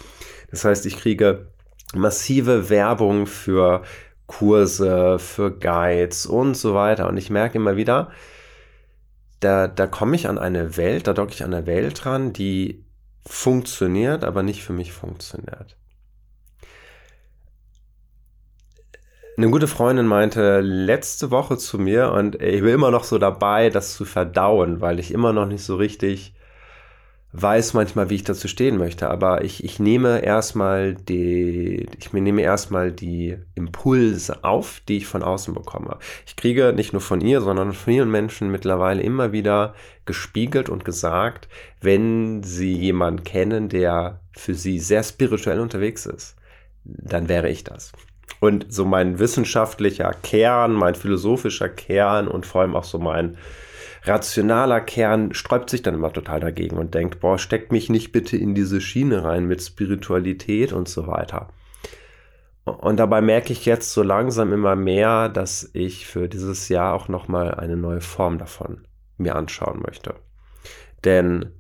Das 0.51 0.65
heißt, 0.65 0.86
ich 0.88 0.98
kriege 0.98 1.48
massive 1.93 2.70
Werbung 2.70 3.27
für 3.27 3.84
Kurse, 4.37 5.19
für 5.19 5.51
Guides 5.51 6.25
und 6.25 6.55
so 6.55 6.73
weiter. 6.73 7.07
Und 7.07 7.17
ich 7.17 7.29
merke 7.29 7.57
immer 7.57 7.75
wieder, 7.75 8.11
da, 9.39 9.67
da 9.67 9.87
komme 9.87 10.15
ich 10.15 10.27
an 10.27 10.37
eine 10.37 10.77
Welt, 10.77 11.07
da 11.07 11.13
docke 11.13 11.33
ich 11.33 11.43
an 11.43 11.53
eine 11.53 11.65
Welt 11.65 12.03
dran, 12.03 12.33
die 12.33 12.83
funktioniert, 13.25 14.23
aber 14.23 14.43
nicht 14.43 14.63
für 14.63 14.73
mich 14.73 14.91
funktioniert. 14.91 15.77
Eine 19.35 19.49
gute 19.49 19.67
Freundin 19.67 20.05
meinte 20.05 20.61
letzte 20.61 21.31
Woche 21.31 21.57
zu 21.57 21.79
mir 21.79 22.11
und 22.11 22.35
ich 22.41 22.61
bin 22.61 22.73
immer 22.73 22.91
noch 22.91 23.03
so 23.03 23.17
dabei, 23.17 23.69
das 23.69 23.93
zu 23.95 24.05
verdauen, 24.05 24.79
weil 24.79 24.99
ich 24.99 25.11
immer 25.11 25.33
noch 25.33 25.47
nicht 25.47 25.63
so 25.63 25.75
richtig 25.75 26.35
weiß 27.33 27.73
manchmal, 27.73 28.11
wie 28.11 28.15
ich 28.15 28.23
dazu 28.23 28.47
stehen 28.47 28.77
möchte, 28.77 29.09
aber 29.09 29.43
ich, 29.43 29.63
ich 29.63 29.79
nehme 29.79 30.23
erstmal 30.23 30.93
die, 30.93 31.87
ich 31.97 32.13
nehme 32.13 32.43
erstmal 32.43 32.91
die 32.91 33.37
Impulse 33.55 34.43
auf, 34.43 34.81
die 34.87 34.97
ich 34.97 35.07
von 35.07 35.23
außen 35.23 35.53
bekomme. 35.53 35.97
Ich 36.27 36.35
kriege 36.35 36.73
nicht 36.73 36.93
nur 36.93 37.01
von 37.01 37.21
ihr, 37.21 37.41
sondern 37.41 37.73
von 37.73 37.93
vielen 37.93 38.11
Menschen 38.11 38.51
mittlerweile 38.51 39.01
immer 39.01 39.31
wieder 39.31 39.73
gespiegelt 40.05 40.69
und 40.69 40.85
gesagt, 40.85 41.47
wenn 41.81 42.43
sie 42.43 42.73
jemanden 42.73 43.23
kennen, 43.23 43.67
der 43.67 44.19
für 44.33 44.53
sie 44.53 44.79
sehr 44.79 45.01
spirituell 45.01 45.59
unterwegs 45.59 46.05
ist, 46.05 46.35
dann 46.83 47.29
wäre 47.29 47.49
ich 47.49 47.63
das. 47.63 47.93
Und 48.41 48.67
so 48.69 48.85
mein 48.85 49.17
wissenschaftlicher 49.17 50.11
Kern, 50.21 50.73
mein 50.73 50.93
philosophischer 50.93 51.69
Kern 51.69 52.27
und 52.27 52.45
vor 52.45 52.61
allem 52.61 52.75
auch 52.75 52.83
so 52.83 52.99
mein 52.99 53.37
rationaler 54.05 54.81
Kern 54.81 55.33
sträubt 55.33 55.69
sich 55.69 55.81
dann 55.81 55.95
immer 55.95 56.12
total 56.12 56.39
dagegen 56.39 56.77
und 56.77 56.93
denkt, 56.93 57.19
boah, 57.19 57.38
steckt 57.38 57.72
mich 57.72 57.89
nicht 57.89 58.12
bitte 58.12 58.38
in 58.38 58.53
diese 58.55 58.81
Schiene 58.81 59.24
rein 59.24 59.45
mit 59.45 59.62
Spiritualität 59.62 60.74
und 60.74 60.88
so 60.88 61.07
weiter. 61.07 61.50
Und 62.65 62.98
dabei 62.98 63.22
merke 63.22 63.51
ich 63.51 63.65
jetzt 63.65 63.91
so 63.91 64.03
langsam 64.03 64.53
immer 64.53 64.75
mehr, 64.75 65.27
dass 65.29 65.69
ich 65.74 66.07
für 66.07 66.29
dieses 66.29 66.69
Jahr 66.69 66.93
auch 66.93 67.07
nochmal 67.07 67.55
eine 67.55 67.75
neue 67.75 68.01
Form 68.01 68.38
davon 68.38 68.86
mir 69.17 69.36
anschauen 69.36 69.81
möchte. 69.86 70.15
Denn 71.03 71.51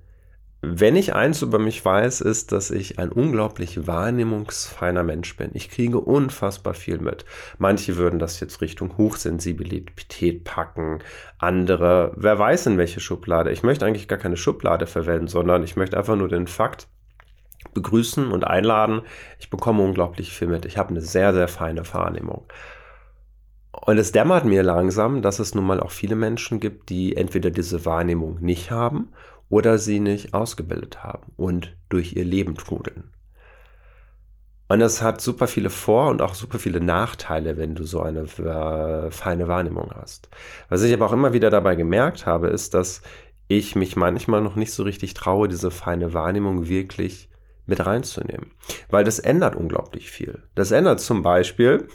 wenn 0.65 0.95
ich 0.95 1.13
eins 1.13 1.41
über 1.41 1.59
mich 1.59 1.83
weiß, 1.83 2.21
ist, 2.21 2.53
dass 2.53 2.71
ich 2.71 2.97
ein 2.97 3.11
unglaublich 3.11 3.85
wahrnehmungsfeiner 3.85 5.03
Mensch 5.03 5.35
bin. 5.35 5.49
Ich 5.55 5.69
kriege 5.69 5.99
unfassbar 5.99 6.73
viel 6.73 6.99
mit. 6.99 7.25
Manche 7.57 7.97
würden 7.97 8.17
das 8.17 8.39
jetzt 8.39 8.61
Richtung 8.61 8.95
Hochsensibilität 8.97 10.45
packen, 10.45 10.99
andere, 11.37 12.13
wer 12.15 12.39
weiß 12.39 12.67
in 12.67 12.77
welche 12.77 13.01
Schublade. 13.01 13.51
Ich 13.51 13.63
möchte 13.63 13.85
eigentlich 13.85 14.07
gar 14.07 14.17
keine 14.17 14.37
Schublade 14.37 14.87
verwenden, 14.87 15.27
sondern 15.27 15.63
ich 15.63 15.75
möchte 15.75 15.97
einfach 15.97 16.15
nur 16.15 16.29
den 16.29 16.47
Fakt 16.47 16.87
begrüßen 17.73 18.31
und 18.31 18.45
einladen. 18.45 19.01
Ich 19.39 19.49
bekomme 19.49 19.83
unglaublich 19.83 20.31
viel 20.31 20.47
mit. 20.47 20.63
Ich 20.63 20.77
habe 20.77 20.91
eine 20.91 21.01
sehr, 21.01 21.33
sehr 21.33 21.49
feine 21.49 21.83
Wahrnehmung. 21.93 22.45
Und 23.85 23.97
es 23.97 24.13
dämmert 24.13 24.45
mir 24.45 24.63
langsam, 24.63 25.21
dass 25.21 25.39
es 25.39 25.55
nun 25.55 25.65
mal 25.65 25.81
auch 25.81 25.91
viele 25.91 26.15
Menschen 26.15 26.61
gibt, 26.61 26.87
die 26.87 27.17
entweder 27.17 27.51
diese 27.51 27.85
Wahrnehmung 27.85 28.37
nicht 28.39 28.71
haben 28.71 29.09
oder 29.53 29.77
sie 29.77 29.99
nicht 29.99 30.33
ausgebildet 30.33 31.03
haben 31.03 31.31
und 31.37 31.77
durch 31.87 32.15
ihr 32.15 32.25
Leben 32.25 32.55
trudeln. 32.55 33.11
Und 34.67 34.81
es 34.81 35.03
hat 35.03 35.21
super 35.21 35.45
viele 35.45 35.69
Vor- 35.69 36.09
und 36.09 36.23
auch 36.23 36.33
super 36.33 36.57
viele 36.57 36.81
Nachteile, 36.81 37.55
wenn 37.55 37.75
du 37.75 37.83
so 37.83 38.01
eine 38.01 38.21
äh, 38.21 39.11
feine 39.11 39.47
Wahrnehmung 39.47 39.91
hast. 39.93 40.29
Was 40.69 40.81
ich 40.81 40.91
aber 40.91 41.05
auch 41.05 41.13
immer 41.13 41.33
wieder 41.33 41.51
dabei 41.51 41.75
gemerkt 41.75 42.25
habe, 42.25 42.47
ist, 42.47 42.73
dass 42.73 43.03
ich 43.47 43.75
mich 43.75 43.95
manchmal 43.95 44.41
noch 44.41 44.55
nicht 44.55 44.73
so 44.73 44.81
richtig 44.81 45.13
traue, 45.13 45.47
diese 45.47 45.69
feine 45.69 46.15
Wahrnehmung 46.15 46.67
wirklich 46.67 47.29
mit 47.67 47.85
reinzunehmen. 47.85 48.53
Weil 48.89 49.03
das 49.03 49.19
ändert 49.19 49.55
unglaublich 49.55 50.09
viel. 50.09 50.41
Das 50.55 50.71
ändert 50.71 50.99
zum 50.99 51.21
Beispiel, 51.21 51.87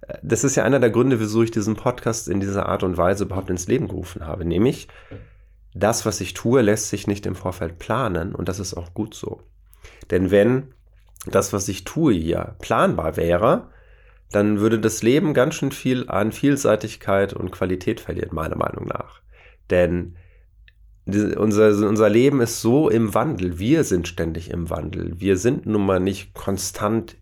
äh, 0.00 0.16
das 0.22 0.44
ist 0.44 0.56
ja 0.56 0.64
einer 0.64 0.80
der 0.80 0.88
Gründe, 0.88 1.20
wieso 1.20 1.42
ich 1.42 1.50
diesen 1.50 1.76
Podcast 1.76 2.26
in 2.26 2.40
dieser 2.40 2.70
Art 2.70 2.84
und 2.84 2.96
Weise 2.96 3.24
überhaupt 3.24 3.50
ins 3.50 3.68
Leben 3.68 3.86
gerufen 3.86 4.26
habe. 4.26 4.46
Nämlich, 4.46 4.88
das, 5.78 6.06
was 6.06 6.20
ich 6.20 6.34
tue, 6.34 6.62
lässt 6.62 6.88
sich 6.88 7.06
nicht 7.06 7.26
im 7.26 7.34
Vorfeld 7.34 7.78
planen 7.78 8.34
und 8.34 8.48
das 8.48 8.58
ist 8.58 8.74
auch 8.74 8.94
gut 8.94 9.14
so. 9.14 9.42
Denn 10.10 10.30
wenn 10.30 10.74
das, 11.26 11.52
was 11.52 11.68
ich 11.68 11.84
tue 11.84 12.14
hier, 12.14 12.56
planbar 12.60 13.16
wäre, 13.16 13.68
dann 14.32 14.60
würde 14.60 14.78
das 14.78 15.02
Leben 15.02 15.34
ganz 15.34 15.54
schön 15.54 15.72
viel 15.72 16.08
an 16.08 16.32
Vielseitigkeit 16.32 17.32
und 17.32 17.52
Qualität 17.52 18.00
verlieren, 18.00 18.30
meiner 18.32 18.56
Meinung 18.56 18.86
nach. 18.86 19.20
Denn 19.70 20.16
unser, 21.06 21.68
unser 21.86 22.08
Leben 22.08 22.40
ist 22.40 22.60
so 22.60 22.88
im 22.88 23.14
Wandel. 23.14 23.58
Wir 23.58 23.84
sind 23.84 24.08
ständig 24.08 24.50
im 24.50 24.70
Wandel. 24.70 25.20
Wir 25.20 25.36
sind 25.36 25.66
nun 25.66 25.86
mal 25.86 26.00
nicht 26.00 26.34
konstant 26.34 27.16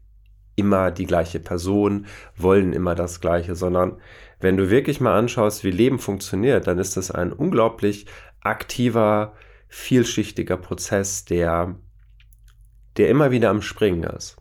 immer 0.56 0.90
die 0.90 1.04
gleiche 1.04 1.40
Person, 1.40 2.06
wollen 2.36 2.72
immer 2.72 2.94
das 2.94 3.20
Gleiche, 3.20 3.54
sondern 3.54 3.98
wenn 4.40 4.56
du 4.56 4.70
wirklich 4.70 5.00
mal 5.00 5.18
anschaust, 5.18 5.64
wie 5.64 5.70
Leben 5.70 5.98
funktioniert, 5.98 6.66
dann 6.66 6.78
ist 6.78 6.96
das 6.96 7.10
ein 7.10 7.32
unglaublich 7.32 8.06
aktiver, 8.44 9.34
vielschichtiger 9.68 10.56
Prozess, 10.56 11.24
der, 11.24 11.74
der 12.96 13.08
immer 13.08 13.32
wieder 13.32 13.50
am 13.50 13.62
Springen 13.62 14.04
ist. 14.04 14.36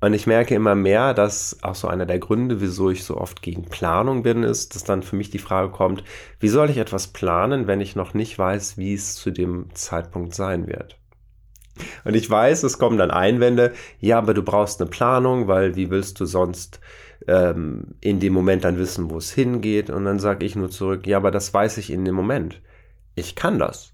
Und 0.00 0.12
ich 0.12 0.26
merke 0.26 0.54
immer 0.54 0.74
mehr, 0.74 1.14
dass 1.14 1.62
auch 1.62 1.74
so 1.74 1.88
einer 1.88 2.04
der 2.04 2.18
Gründe, 2.18 2.60
wieso 2.60 2.90
ich 2.90 3.04
so 3.04 3.16
oft 3.16 3.40
gegen 3.40 3.64
Planung 3.64 4.22
bin, 4.22 4.42
ist, 4.42 4.74
dass 4.74 4.84
dann 4.84 5.02
für 5.02 5.16
mich 5.16 5.30
die 5.30 5.38
Frage 5.38 5.70
kommt, 5.70 6.04
wie 6.38 6.48
soll 6.48 6.68
ich 6.68 6.76
etwas 6.76 7.08
planen, 7.08 7.66
wenn 7.66 7.80
ich 7.80 7.96
noch 7.96 8.12
nicht 8.12 8.38
weiß, 8.38 8.76
wie 8.76 8.92
es 8.92 9.14
zu 9.14 9.30
dem 9.30 9.68
Zeitpunkt 9.72 10.34
sein 10.34 10.66
wird? 10.66 10.98
Und 12.04 12.14
ich 12.14 12.28
weiß, 12.28 12.62
es 12.62 12.78
kommen 12.78 12.98
dann 12.98 13.10
Einwände, 13.10 13.72
ja, 14.00 14.18
aber 14.18 14.34
du 14.34 14.42
brauchst 14.42 14.80
eine 14.80 14.90
Planung, 14.90 15.48
weil 15.48 15.76
wie 15.76 15.90
willst 15.90 16.20
du 16.20 16.26
sonst 16.26 16.80
ähm, 17.26 17.94
in 18.00 18.20
dem 18.20 18.32
Moment 18.32 18.64
dann 18.64 18.78
wissen, 18.78 19.10
wo 19.10 19.18
es 19.18 19.32
hingeht? 19.32 19.90
Und 19.90 20.04
dann 20.04 20.18
sage 20.18 20.44
ich 20.44 20.56
nur 20.56 20.70
zurück, 20.70 21.06
ja, 21.06 21.16
aber 21.16 21.30
das 21.30 21.52
weiß 21.52 21.78
ich 21.78 21.90
in 21.90 22.04
dem 22.04 22.14
Moment 22.14 22.60
ich 23.16 23.34
kann 23.34 23.58
das. 23.58 23.92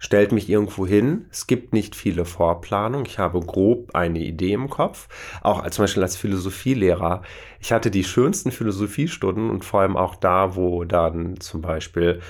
Stellt 0.00 0.30
mich 0.30 0.48
irgendwo 0.48 0.86
hin. 0.86 1.26
Es 1.32 1.48
gibt 1.48 1.72
nicht 1.72 1.96
viele 1.96 2.24
Vorplanung. 2.24 3.04
Ich 3.04 3.18
habe 3.18 3.40
grob 3.40 3.96
eine 3.96 4.20
Idee 4.20 4.52
im 4.52 4.70
Kopf. 4.70 5.08
Auch 5.42 5.60
als 5.60 5.74
zum 5.74 5.82
Beispiel 5.82 6.04
als 6.04 6.16
Philosophielehrer. 6.16 7.22
Ich 7.58 7.72
hatte 7.72 7.90
die 7.90 8.04
schönsten 8.04 8.52
Philosophiestunden 8.52 9.50
und 9.50 9.64
vor 9.64 9.80
allem 9.80 9.96
auch 9.96 10.14
da, 10.14 10.54
wo 10.54 10.84
dann 10.84 11.40
zum 11.40 11.62
Beispiel 11.62 12.20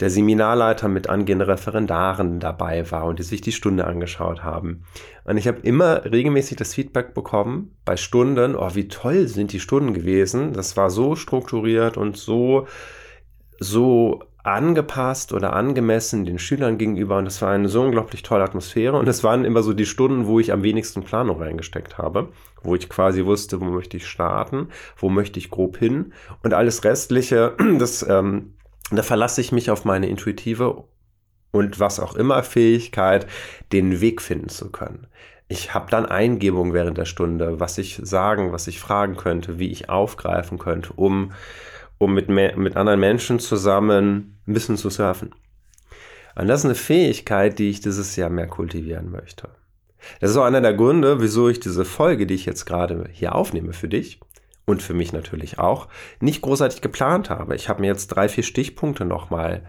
der 0.00 0.10
Seminarleiter 0.10 0.88
mit 0.88 1.08
angehenden 1.08 1.48
Referendaren 1.48 2.40
dabei 2.40 2.90
war 2.90 3.06
und 3.06 3.18
die 3.18 3.22
sich 3.22 3.40
die 3.40 3.52
Stunde 3.52 3.86
angeschaut 3.86 4.42
haben. 4.42 4.84
Und 5.24 5.38
ich 5.38 5.48
habe 5.48 5.60
immer 5.60 6.04
regelmäßig 6.04 6.58
das 6.58 6.74
Feedback 6.74 7.14
bekommen 7.14 7.74
bei 7.86 7.96
Stunden, 7.96 8.54
oh, 8.54 8.74
wie 8.74 8.88
toll 8.88 9.28
sind 9.28 9.52
die 9.52 9.60
Stunden 9.60 9.94
gewesen. 9.94 10.52
Das 10.52 10.76
war 10.76 10.90
so 10.90 11.16
strukturiert 11.16 11.96
und 11.96 12.18
so, 12.18 12.66
so 13.60 14.20
angepasst 14.44 15.32
oder 15.32 15.54
angemessen 15.54 16.26
den 16.26 16.38
Schülern 16.38 16.78
gegenüber. 16.78 17.16
Und 17.16 17.26
es 17.26 17.40
war 17.42 17.50
eine 17.50 17.68
so 17.68 17.82
unglaublich 17.82 18.22
tolle 18.22 18.44
Atmosphäre. 18.44 18.98
Und 18.98 19.08
es 19.08 19.24
waren 19.24 19.44
immer 19.44 19.62
so 19.62 19.72
die 19.72 19.86
Stunden, 19.86 20.26
wo 20.26 20.38
ich 20.38 20.52
am 20.52 20.62
wenigsten 20.62 21.02
Planung 21.02 21.40
reingesteckt 21.40 21.98
habe, 21.98 22.28
wo 22.62 22.74
ich 22.74 22.88
quasi 22.88 23.24
wusste, 23.24 23.60
wo 23.60 23.64
möchte 23.64 23.96
ich 23.96 24.06
starten, 24.06 24.68
wo 24.98 25.08
möchte 25.08 25.38
ich 25.38 25.50
grob 25.50 25.78
hin. 25.78 26.12
Und 26.42 26.52
alles 26.52 26.84
restliche, 26.84 27.56
das, 27.78 28.06
ähm, 28.08 28.54
da 28.90 29.02
verlasse 29.02 29.40
ich 29.40 29.50
mich 29.50 29.70
auf 29.70 29.86
meine 29.86 30.08
intuitive 30.08 30.84
und 31.50 31.80
was 31.80 31.98
auch 31.98 32.14
immer 32.14 32.42
Fähigkeit, 32.42 33.26
den 33.72 34.00
Weg 34.02 34.20
finden 34.20 34.50
zu 34.50 34.70
können. 34.70 35.06
Ich 35.48 35.72
habe 35.72 35.90
dann 35.90 36.04
Eingebung 36.04 36.72
während 36.72 36.98
der 36.98 37.04
Stunde, 37.04 37.60
was 37.60 37.78
ich 37.78 38.00
sagen, 38.02 38.52
was 38.52 38.66
ich 38.66 38.80
fragen 38.80 39.16
könnte, 39.16 39.58
wie 39.58 39.70
ich 39.70 39.88
aufgreifen 39.88 40.58
könnte, 40.58 40.92
um 40.94 41.32
um 42.04 42.14
mit, 42.14 42.28
mit 42.28 42.76
anderen 42.76 43.00
Menschen 43.00 43.38
zusammen 43.38 44.38
ein 44.46 44.54
bisschen 44.54 44.76
zu 44.76 44.90
surfen. 44.90 45.34
Und 46.36 46.48
das 46.48 46.60
ist 46.60 46.66
eine 46.66 46.74
Fähigkeit, 46.74 47.58
die 47.58 47.70
ich 47.70 47.80
dieses 47.80 48.16
Jahr 48.16 48.30
mehr 48.30 48.46
kultivieren 48.46 49.10
möchte. 49.10 49.48
Das 50.20 50.30
ist 50.30 50.36
auch 50.36 50.44
einer 50.44 50.60
der 50.60 50.74
Gründe, 50.74 51.20
wieso 51.20 51.48
ich 51.48 51.60
diese 51.60 51.84
Folge, 51.84 52.26
die 52.26 52.34
ich 52.34 52.46
jetzt 52.46 52.66
gerade 52.66 53.08
hier 53.12 53.34
aufnehme 53.34 53.72
für 53.72 53.88
dich 53.88 54.20
und 54.66 54.82
für 54.82 54.94
mich 54.94 55.12
natürlich 55.12 55.58
auch, 55.58 55.88
nicht 56.20 56.42
großartig 56.42 56.80
geplant 56.80 57.30
habe. 57.30 57.54
Ich 57.54 57.68
habe 57.68 57.80
mir 57.80 57.88
jetzt 57.88 58.08
drei, 58.08 58.28
vier 58.28 58.44
Stichpunkte 58.44 59.04
nochmal 59.04 59.62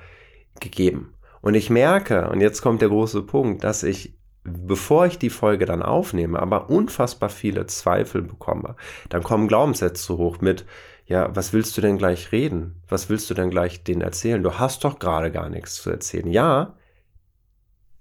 gegeben. 0.60 1.14
Und 1.42 1.54
ich 1.54 1.70
merke, 1.70 2.30
und 2.30 2.42
jetzt 2.42 2.62
kommt 2.62 2.82
der 2.82 2.90
große 2.90 3.22
Punkt, 3.22 3.64
dass 3.64 3.84
ich, 3.84 4.18
bevor 4.44 5.06
ich 5.06 5.20
die 5.20 5.30
Folge 5.30 5.66
dann 5.66 5.84
aufnehme, 5.84 6.40
aber 6.40 6.70
unfassbar 6.70 7.30
viele 7.30 7.68
Zweifel 7.68 8.22
bekomme. 8.22 8.76
Dann 9.10 9.22
kommen 9.22 9.48
Glaubenssätze 9.48 10.18
hoch 10.18 10.42
mit, 10.42 10.66
ja, 11.06 11.36
was 11.36 11.54
willst 11.54 11.78
du 11.78 11.82
denn 11.82 11.98
gleich 11.98 12.32
reden? 12.32 12.82
Was 12.88 13.10
willst 13.10 13.30
du 13.30 13.36
denn 13.36 13.52
gleich 13.52 13.84
denen 13.84 14.02
erzählen? 14.02 14.42
Du 14.42 14.58
hast 14.58 14.84
doch 14.84 14.98
gerade 14.98 15.32
gar 15.32 15.50
nichts 15.50 15.76
zu 15.76 15.92
erzählen. 15.92 16.28
Ja, 16.28 16.76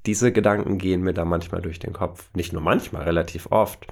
diese 0.06 0.32
Gedanken 0.32 0.78
gehen 0.78 1.02
mir 1.02 1.12
da 1.12 1.24
manchmal 1.24 1.60
durch 1.60 1.78
den 1.78 1.92
Kopf. 1.92 2.30
Nicht 2.34 2.52
nur 2.52 2.62
manchmal, 2.62 3.04
relativ 3.04 3.50
oft. 3.50 3.86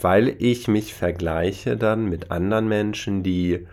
Weil 0.00 0.36
ich 0.38 0.68
mich 0.68 0.94
vergleiche 0.94 1.76
dann 1.76 2.08
mit 2.08 2.30
anderen 2.30 2.68
Menschen, 2.68 3.24
die 3.24 3.66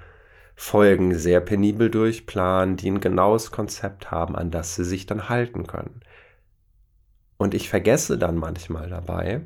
Folgen 0.55 1.15
sehr 1.15 1.41
penibel 1.41 1.91
durchplanen, 1.91 2.77
die 2.77 2.89
ein 2.89 3.01
genaues 3.01 3.51
Konzept 3.51 4.09
haben, 4.09 4.35
an 4.35 4.49
das 4.49 4.75
sie 4.75 4.85
sich 4.85 5.05
dann 5.05 5.29
halten 5.29 5.67
können. 5.67 6.01
Und 7.37 7.53
ich 7.53 7.69
vergesse 7.69 8.17
dann 8.17 8.37
manchmal 8.37 8.89
dabei, 8.89 9.41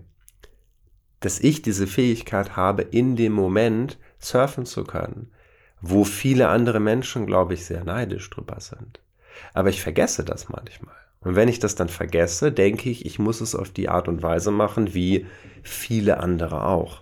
dass 1.19 1.39
ich 1.39 1.61
diese 1.61 1.87
Fähigkeit 1.87 2.55
habe, 2.55 2.83
in 2.83 3.15
dem 3.15 3.33
Moment 3.33 3.97
surfen 4.19 4.65
zu 4.65 4.83
können, 4.83 5.31
wo 5.81 6.03
viele 6.03 6.49
andere 6.49 6.79
Menschen, 6.79 7.25
glaube 7.25 7.53
ich, 7.53 7.65
sehr 7.65 7.83
neidisch 7.83 8.29
drüber 8.29 8.59
sind. 8.59 8.99
Aber 9.53 9.69
ich 9.69 9.81
vergesse 9.81 10.23
das 10.23 10.49
manchmal. 10.49 10.95
Und 11.21 11.35
wenn 11.35 11.49
ich 11.49 11.59
das 11.59 11.75
dann 11.75 11.89
vergesse, 11.89 12.51
denke 12.51 12.89
ich, 12.89 13.05
ich 13.05 13.19
muss 13.19 13.41
es 13.41 13.55
auf 13.55 13.69
die 13.69 13.89
Art 13.89 14.07
und 14.07 14.23
Weise 14.23 14.51
machen, 14.51 14.93
wie 14.93 15.25
viele 15.63 16.19
andere 16.19 16.65
auch. 16.65 17.01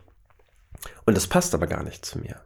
Und 1.05 1.15
das 1.17 1.27
passt 1.27 1.53
aber 1.53 1.67
gar 1.67 1.83
nicht 1.83 2.05
zu 2.05 2.19
mir. 2.19 2.37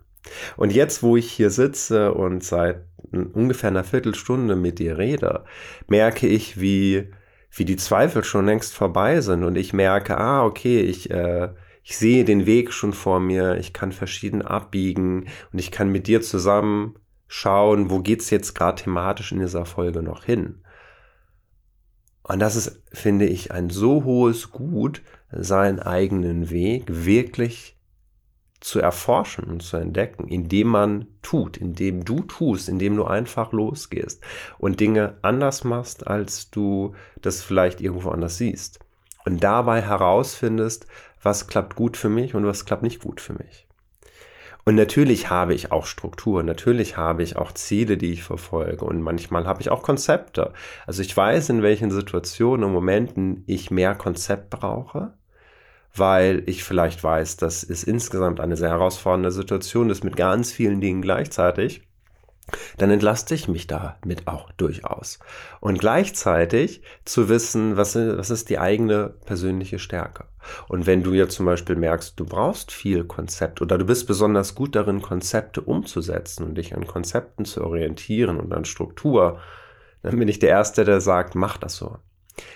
Und 0.58 0.72
jetzt, 0.72 1.02
wo 1.02 1.18
ich 1.18 1.32
hier 1.32 1.50
sitze 1.50 2.14
und 2.14 2.44
seit 2.44 2.84
ungefähr 3.12 3.70
einer 3.70 3.84
Viertelstunde 3.84 4.56
mit 4.56 4.80
dir 4.80 4.98
rede, 4.98 5.46
merke 5.88 6.28
ich, 6.28 6.60
wie, 6.60 7.12
wie 7.52 7.66
die 7.66 7.78
Zweifel 7.78 8.24
schon 8.24 8.46
längst 8.46 8.74
vorbei 8.74 9.22
sind. 9.22 9.44
Und 9.44 9.56
ich 9.56 9.74
merke, 9.74 10.18
ah, 10.18 10.44
okay, 10.44 10.82
ich, 10.82 11.10
äh, 11.10 11.50
ich 11.92 11.98
sehe 11.98 12.24
den 12.24 12.46
Weg 12.46 12.72
schon 12.72 12.94
vor 12.94 13.20
mir, 13.20 13.58
ich 13.58 13.74
kann 13.74 13.92
verschieden 13.92 14.42
abbiegen 14.42 15.28
und 15.52 15.60
ich 15.60 15.72
kann 15.72 15.92
mit 15.92 16.08
dir 16.08 16.22
zusammen 16.22 16.96
schauen, 17.28 17.90
wo 17.90 18.00
geht's 18.00 18.30
jetzt 18.30 18.56
gerade 18.56 18.82
thematisch 18.82 19.34
in 19.34 19.40
dieser 19.40 19.66
Folge 19.66 20.02
noch 20.02 20.24
hin. 20.24 20.64
Und 22.24 22.40
das 22.40 22.56
ist, 22.56 22.82
finde 22.94 23.26
ich, 23.26 23.52
ein 23.52 23.70
so 23.70 24.06
hohes 24.06 24.52
Gut, 24.52 25.02
seinen 25.34 25.82
eigenen 25.82 26.50
Weg 26.50 26.86
wirklich 26.88 27.78
zu 28.62 28.80
erforschen 28.80 29.44
und 29.44 29.62
zu 29.62 29.76
entdecken, 29.76 30.30
indem 30.30 30.68
man 30.70 31.08
tut, 31.22 31.58
indem 31.58 32.06
du 32.06 32.22
tust, 32.22 32.70
indem 32.70 32.96
du 32.96 33.04
einfach 33.04 33.52
losgehst 33.52 34.24
und 34.60 34.80
Dinge 34.80 35.18
anders 35.24 35.66
machst, 35.66 36.08
als 36.08 36.52
du 36.52 36.96
das 37.22 37.42
vielleicht 37.42 37.82
irgendwo 37.82 38.12
anders 38.12 38.38
siehst. 38.38 38.80
Und 39.24 39.44
dabei 39.44 39.82
herausfindest, 39.82 40.88
was 41.22 41.48
klappt 41.48 41.76
gut 41.76 41.98
für 41.98 42.10
mich 42.10 42.36
und 42.36 42.46
was 42.46 42.66
klappt 42.66 42.84
nicht 42.84 43.02
gut 43.02 43.22
für 43.22 43.34
mich. 43.34 43.68
Und 44.64 44.76
natürlich 44.76 45.30
habe 45.30 45.56
ich 45.56 45.72
auch 45.72 45.86
Struktur, 45.88 46.44
natürlich 46.44 46.96
habe 46.96 47.24
ich 47.24 47.36
auch 47.36 47.52
Ziele, 47.52 47.98
die 47.98 48.14
ich 48.14 48.24
verfolge 48.24 48.86
und 48.86 49.02
manchmal 49.02 49.48
habe 49.48 49.62
ich 49.62 49.72
auch 49.72 49.82
Konzepte. 49.82 50.54
Also 50.86 51.02
ich 51.02 51.16
weiß, 51.18 51.50
in 51.50 51.64
welchen 51.64 51.90
Situationen 51.90 52.64
und 52.66 52.74
Momenten 52.74 53.44
ich 53.48 53.72
mehr 53.72 53.96
Konzept 53.96 54.52
brauche, 54.52 55.14
weil 55.96 56.44
ich 56.46 56.64
vielleicht 56.64 57.04
weiß, 57.04 57.38
dass 57.38 57.64
es 57.64 57.84
insgesamt 57.84 58.40
eine 58.40 58.56
sehr 58.56 58.70
herausfordernde 58.70 59.32
Situation 59.32 59.90
ist 59.90 60.04
mit 60.04 60.16
ganz 60.16 60.52
vielen 60.52 60.80
Dingen 60.80 61.02
gleichzeitig 61.02 61.82
dann 62.78 62.92
entlaste 62.92 63.36
ich 63.36 63.48
mich 63.48 63.68
damit 63.68 64.28
auch 64.28 64.52
durchaus. 64.54 65.20
Und 65.60 65.80
gleichzeitig 65.80 66.82
zu 67.06 67.30
wissen, 67.30 67.78
was, 67.78 67.96
was 67.96 68.30
ist 68.30 68.50
die 68.50 68.60
eigene 68.60 69.10
persönliche 69.26 69.80
Stärke. 69.80 70.26
Und 70.68 70.86
wenn 70.86 71.04
du 71.04 71.14
jetzt 71.14 71.36
zum 71.36 71.46
Beispiel 71.46 71.76
merkst, 71.76 72.20
du 72.20 72.26
brauchst 72.26 72.72
viel 72.72 73.04
Konzept 73.04 73.62
oder 73.62 73.78
du 73.78 73.86
bist 73.86 74.08
besonders 74.08 74.56
gut 74.56 74.76
darin, 74.76 75.02
Konzepte 75.02 75.62
umzusetzen 75.62 76.46
und 76.46 76.56
dich 76.56 76.76
an 76.76 76.88
Konzepten 76.88 77.46
zu 77.46 77.64
orientieren 77.64 78.40
und 78.40 78.52
an 78.54 78.66
Struktur, 78.66 79.40
dann 80.02 80.18
bin 80.18 80.28
ich 80.28 80.40
der 80.40 80.50
Erste, 80.50 80.84
der 80.84 81.00
sagt, 81.00 81.36
mach 81.36 81.58
das 81.58 81.76
so. 81.76 81.98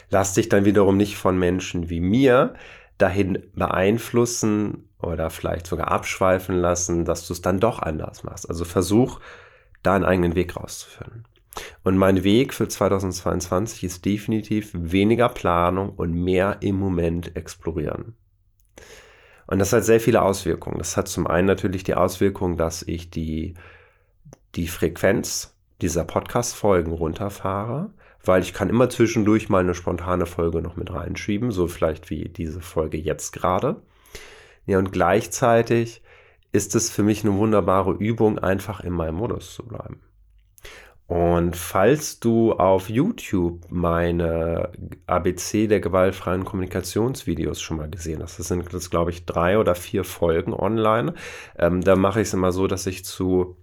Lass 0.10 0.34
dich 0.34 0.50
dann 0.50 0.66
wiederum 0.66 0.98
nicht 0.98 1.18
von 1.18 1.38
Menschen 1.38 1.90
wie 1.90 2.00
mir 2.00 2.56
dahin 2.98 3.44
beeinflussen 3.54 4.90
oder 5.02 5.30
vielleicht 5.30 5.68
sogar 5.68 5.92
abschweifen 5.92 6.56
lassen, 6.56 7.06
dass 7.06 7.28
du 7.28 7.34
es 7.34 7.42
dann 7.42 7.60
doch 7.60 7.80
anders 7.80 8.24
machst. 8.24 8.50
Also 8.50 8.66
versuch 8.66 9.20
da 9.86 9.96
einen 9.96 10.06
eigenen 10.06 10.36
Weg 10.36 10.56
rauszufinden. 10.56 11.26
Und 11.84 11.98
mein 11.98 12.24
Weg 12.24 12.54
für 12.54 12.68
2022 12.68 13.84
ist 13.84 14.06
definitiv 14.06 14.72
weniger 14.74 15.30
Planung 15.30 15.90
und 15.90 16.14
mehr 16.14 16.58
im 16.62 16.76
Moment 16.76 17.36
explorieren. 17.36 18.16
Und 19.48 19.60
das 19.60 19.72
hat 19.74 19.86
sehr 19.86 20.00
viele 20.00 20.22
Auswirkungen. 20.22 20.80
Das 20.80 20.98
hat 20.98 21.08
zum 21.08 21.28
einen 21.28 21.48
natürlich 21.48 21.84
die 21.84 21.94
Auswirkung, 21.94 22.58
dass 22.58 22.82
ich 22.82 23.10
die, 23.10 23.54
die 24.56 24.68
Frequenz 24.68 25.56
dieser 25.82 26.04
Podcast-Folgen 26.04 26.92
runterfahre, 26.92 27.92
weil 28.24 28.42
ich 28.42 28.54
kann 28.54 28.70
immer 28.70 28.90
zwischendurch 28.90 29.50
mal 29.50 29.60
eine 29.60 29.76
spontane 29.76 30.26
Folge 30.26 30.62
noch 30.62 30.78
mit 30.78 30.92
reinschieben, 30.92 31.52
so 31.52 31.68
vielleicht 31.68 32.10
wie 32.10 32.30
diese 32.30 32.62
Folge 32.62 32.98
jetzt 32.98 33.32
gerade. 33.32 33.82
Ja, 34.66 34.80
und 34.80 34.92
gleichzeitig 34.92 36.02
ist 36.52 36.76
es 36.76 36.90
für 36.90 37.04
mich 37.04 37.24
eine 37.24 37.36
wunderbare 37.36 37.92
Übung, 37.94 38.40
einfach 38.40 38.82
in 38.82 38.94
meinem 38.94 39.16
Modus 39.16 39.54
zu 39.56 39.66
bleiben. 39.66 40.02
Und 41.08 41.56
falls 41.56 42.20
du 42.20 42.54
auf 42.54 42.90
YouTube 42.90 43.68
meine 43.70 44.72
ABC 45.06 45.68
der 45.68 45.80
gewaltfreien 45.80 46.46
Kommunikationsvideos 46.46 47.62
schon 47.62 47.78
mal 47.78 47.90
gesehen 47.90 48.24
hast, 48.24 48.40
das 48.40 48.48
sind 48.48 48.72
jetzt, 48.74 48.90
glaube 48.90 49.12
ich, 49.12 49.26
drei 49.26 49.60
oder 49.60 49.76
vier 49.76 50.04
Folgen 50.04 50.54
online, 50.54 51.14
ähm, 51.60 51.82
da 51.82 51.96
mache 51.96 52.22
ich 52.22 52.30
es 52.30 52.34
immer 52.34 52.52
so, 52.52 52.66
dass 52.66 52.88
ich 52.88 53.06
zu 53.06 53.56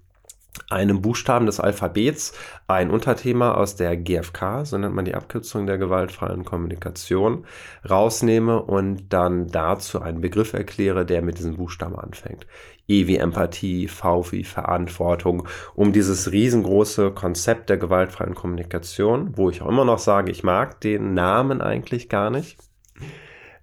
einem 0.69 1.01
Buchstaben 1.01 1.47
des 1.47 1.61
Alphabets 1.61 2.35
ein 2.67 2.91
Unterthema 2.91 3.53
aus 3.53 3.77
der 3.77 3.97
GFK, 3.97 4.65
so 4.65 4.77
nennt 4.77 4.95
man 4.95 5.05
die 5.05 5.15
Abkürzung 5.15 5.67
der 5.67 5.79
gewaltfreien 5.79 6.45
Kommunikation, 6.45 7.47
rausnehme 7.89 8.63
und 8.63 9.13
dann 9.13 9.49
dazu 9.49 10.01
einen 10.03 10.21
Begriff 10.21 10.53
erkläre, 10.53 11.07
der 11.07 11.23
mit 11.23 11.39
diesem 11.39 11.57
Buchstaben 11.57 11.97
anfängt. 11.97 12.47
E 12.87 13.07
wie 13.07 13.17
Empathie, 13.17 13.89
V 13.89 14.31
wie 14.33 14.45
Verantwortung, 14.45 15.49
um 15.75 15.93
dieses 15.93 16.33
riesengroße 16.33 17.13
Konzept 17.13 17.71
der 17.71 17.79
gewaltfreien 17.79 18.35
Kommunikation, 18.35 19.37
wo 19.37 19.49
ich 19.49 19.63
auch 19.63 19.69
immer 19.69 19.85
noch 19.85 20.01
sage, 20.01 20.31
ich 20.31 20.43
mag 20.43 20.81
den 20.81 21.15
Namen 21.15 21.63
eigentlich 21.63 22.09
gar 22.09 22.29
nicht, 22.29 22.59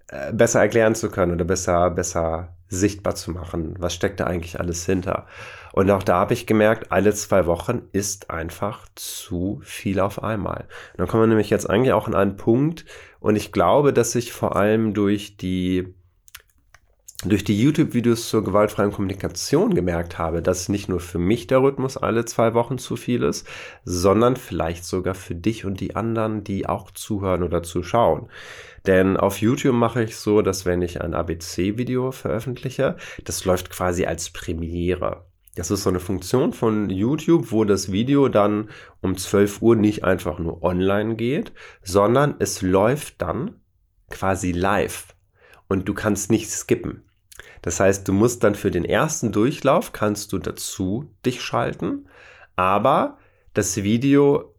äh, 0.08 0.34
besser 0.34 0.62
erklären 0.62 0.96
zu 0.96 1.12
können 1.12 1.34
oder 1.34 1.46
besser, 1.46 1.91
besser 1.91 2.55
sichtbar 2.69 3.15
zu 3.15 3.31
machen. 3.31 3.75
Was 3.79 3.93
steckt 3.93 4.19
da 4.19 4.25
eigentlich 4.25 4.59
alles 4.59 4.85
hinter? 4.85 5.25
Und 5.73 5.89
auch 5.91 6.03
da 6.03 6.19
habe 6.19 6.34
ich 6.34 6.47
gemerkt, 6.47 6.91
alle 6.91 7.13
zwei 7.13 7.45
Wochen 7.45 7.82
ist 7.91 8.29
einfach 8.29 8.88
zu 8.95 9.60
viel 9.63 9.99
auf 9.99 10.23
einmal. 10.23 10.67
Und 10.93 10.99
dann 10.99 11.08
kommen 11.08 11.23
wir 11.23 11.27
nämlich 11.27 11.49
jetzt 11.49 11.69
eigentlich 11.69 11.93
auch 11.93 12.08
an 12.08 12.15
einen 12.15 12.38
Punkt, 12.38 12.86
und 13.19 13.36
ich 13.36 13.51
glaube, 13.51 13.91
dass 13.91 14.13
sich 14.13 14.32
vor 14.32 14.55
allem 14.55 14.93
durch 14.93 15.36
die 15.36 15.93
durch 17.25 17.43
die 17.43 17.62
YouTube-Videos 17.62 18.29
zur 18.29 18.45
gewaltfreien 18.45 18.93
Kommunikation 18.93 19.75
gemerkt 19.75 20.17
habe, 20.17 20.41
dass 20.41 20.69
nicht 20.69 20.88
nur 20.88 21.01
für 21.01 21.19
mich 21.19 21.47
der 21.47 21.62
Rhythmus 21.62 21.97
alle 21.97 22.23
zwei 22.23 22.53
Wochen 22.53 22.77
zu 22.77 22.95
viel 22.95 23.23
ist, 23.23 23.45
sondern 23.84 24.38
vielleicht 24.38 24.86
sogar 24.86 25.15
für 25.15 25.36
dich 25.36 25.65
und 25.65 25.82
die 25.82 25.97
anderen, 25.97 26.45
die 26.45 26.65
auch 26.65 26.91
zuhören 26.91 27.43
oder 27.43 27.62
zuschauen. 27.62 28.29
Denn 28.86 29.17
auf 29.17 29.41
YouTube 29.41 29.75
mache 29.75 30.01
ich 30.01 30.15
so, 30.15 30.41
dass 30.41 30.65
wenn 30.65 30.82
ich 30.82 31.01
ein 31.01 31.13
ABC-Video 31.13 32.13
veröffentliche, 32.13 32.95
das 33.25 33.43
läuft 33.43 33.69
quasi 33.69 34.05
als 34.05 34.29
Premiere. 34.29 35.25
Das 35.55 35.71
ist 35.71 35.84
so 35.84 35.89
eine 35.89 35.99
Funktion 35.99 36.53
von 36.53 36.89
YouTube, 36.89 37.51
wo 37.51 37.65
das 37.65 37.91
Video 37.91 38.29
dann 38.29 38.69
um 39.01 39.17
12 39.17 39.62
Uhr 39.62 39.75
nicht 39.75 40.05
einfach 40.05 40.39
nur 40.39 40.63
online 40.63 41.15
geht, 41.15 41.51
sondern 41.84 42.36
es 42.39 42.62
läuft 42.62 43.21
dann 43.21 43.60
quasi 44.10 44.53
live 44.53 45.08
und 45.67 45.89
du 45.89 45.93
kannst 45.93 46.32
nicht 46.32 46.49
skippen. 46.49 47.09
Das 47.62 47.80
heißt, 47.80 48.08
du 48.08 48.13
musst 48.13 48.43
dann 48.43 48.56
für 48.56 48.72
den 48.72 48.86
ersten 48.86 49.32
Durchlauf 49.32 49.91
kannst 49.91 50.34
du 50.34 50.38
dazu 50.38 51.12
dich 51.26 51.41
schalten, 51.41 52.08
aber 52.56 53.17
das 53.54 53.78
Video 53.78 54.54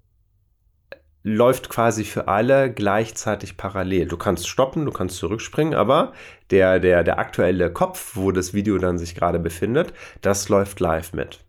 läuft 1.22 1.68
quasi 1.68 2.04
für 2.04 2.28
alle 2.28 2.72
gleichzeitig 2.72 3.56
parallel. 3.56 4.06
Du 4.06 4.16
kannst 4.16 4.48
stoppen, 4.48 4.86
du 4.86 4.92
kannst 4.92 5.16
zurückspringen, 5.16 5.74
aber 5.74 6.12
der, 6.50 6.80
der, 6.80 7.04
der 7.04 7.18
aktuelle 7.18 7.70
Kopf, 7.72 8.16
wo 8.16 8.32
das 8.32 8.54
Video 8.54 8.78
dann 8.78 8.98
sich 8.98 9.14
gerade 9.14 9.38
befindet, 9.38 9.92
das 10.22 10.48
läuft 10.48 10.80
live 10.80 11.12
mit. 11.12 11.44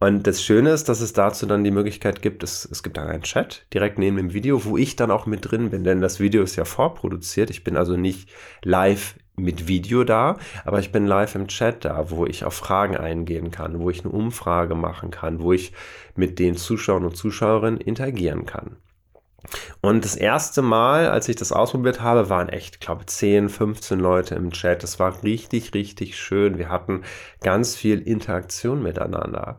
Und 0.00 0.28
das 0.28 0.42
Schöne 0.42 0.70
ist, 0.70 0.88
dass 0.88 1.00
es 1.00 1.12
dazu 1.12 1.46
dann 1.46 1.64
die 1.64 1.72
Möglichkeit 1.72 2.22
gibt, 2.22 2.44
es, 2.44 2.68
es 2.70 2.84
gibt 2.84 2.96
dann 2.96 3.08
einen 3.08 3.22
Chat 3.22 3.66
direkt 3.74 3.98
neben 3.98 4.16
dem 4.16 4.32
Video, 4.32 4.64
wo 4.64 4.76
ich 4.76 4.94
dann 4.94 5.10
auch 5.10 5.26
mit 5.26 5.50
drin 5.50 5.70
bin, 5.70 5.82
denn 5.82 6.00
das 6.00 6.20
Video 6.20 6.42
ist 6.42 6.54
ja 6.54 6.64
vorproduziert. 6.64 7.50
Ich 7.50 7.64
bin 7.64 7.76
also 7.76 7.96
nicht 7.96 8.30
live 8.62 9.16
mit 9.38 9.68
Video 9.68 10.04
da, 10.04 10.36
aber 10.64 10.78
ich 10.80 10.92
bin 10.92 11.06
live 11.06 11.34
im 11.34 11.48
Chat 11.48 11.84
da, 11.84 12.10
wo 12.10 12.26
ich 12.26 12.44
auf 12.44 12.54
Fragen 12.54 12.96
eingehen 12.96 13.50
kann, 13.50 13.80
wo 13.80 13.90
ich 13.90 14.04
eine 14.04 14.12
Umfrage 14.12 14.74
machen 14.74 15.10
kann, 15.10 15.40
wo 15.40 15.52
ich 15.52 15.72
mit 16.14 16.38
den 16.38 16.56
Zuschauern 16.56 17.04
und 17.04 17.16
Zuschauerinnen 17.16 17.80
interagieren 17.80 18.46
kann. 18.46 18.76
Und 19.80 20.04
das 20.04 20.16
erste 20.16 20.62
Mal, 20.62 21.08
als 21.08 21.28
ich 21.28 21.36
das 21.36 21.52
ausprobiert 21.52 22.00
habe, 22.00 22.28
waren 22.28 22.48
echt, 22.48 22.80
glaube 22.80 23.06
10, 23.06 23.48
15 23.48 23.98
Leute 23.98 24.34
im 24.34 24.50
Chat. 24.50 24.82
Das 24.82 24.98
war 24.98 25.22
richtig, 25.22 25.74
richtig 25.74 26.18
schön. 26.18 26.58
Wir 26.58 26.68
hatten 26.68 27.02
ganz 27.40 27.76
viel 27.76 28.00
Interaktion 28.00 28.82
miteinander. 28.82 29.58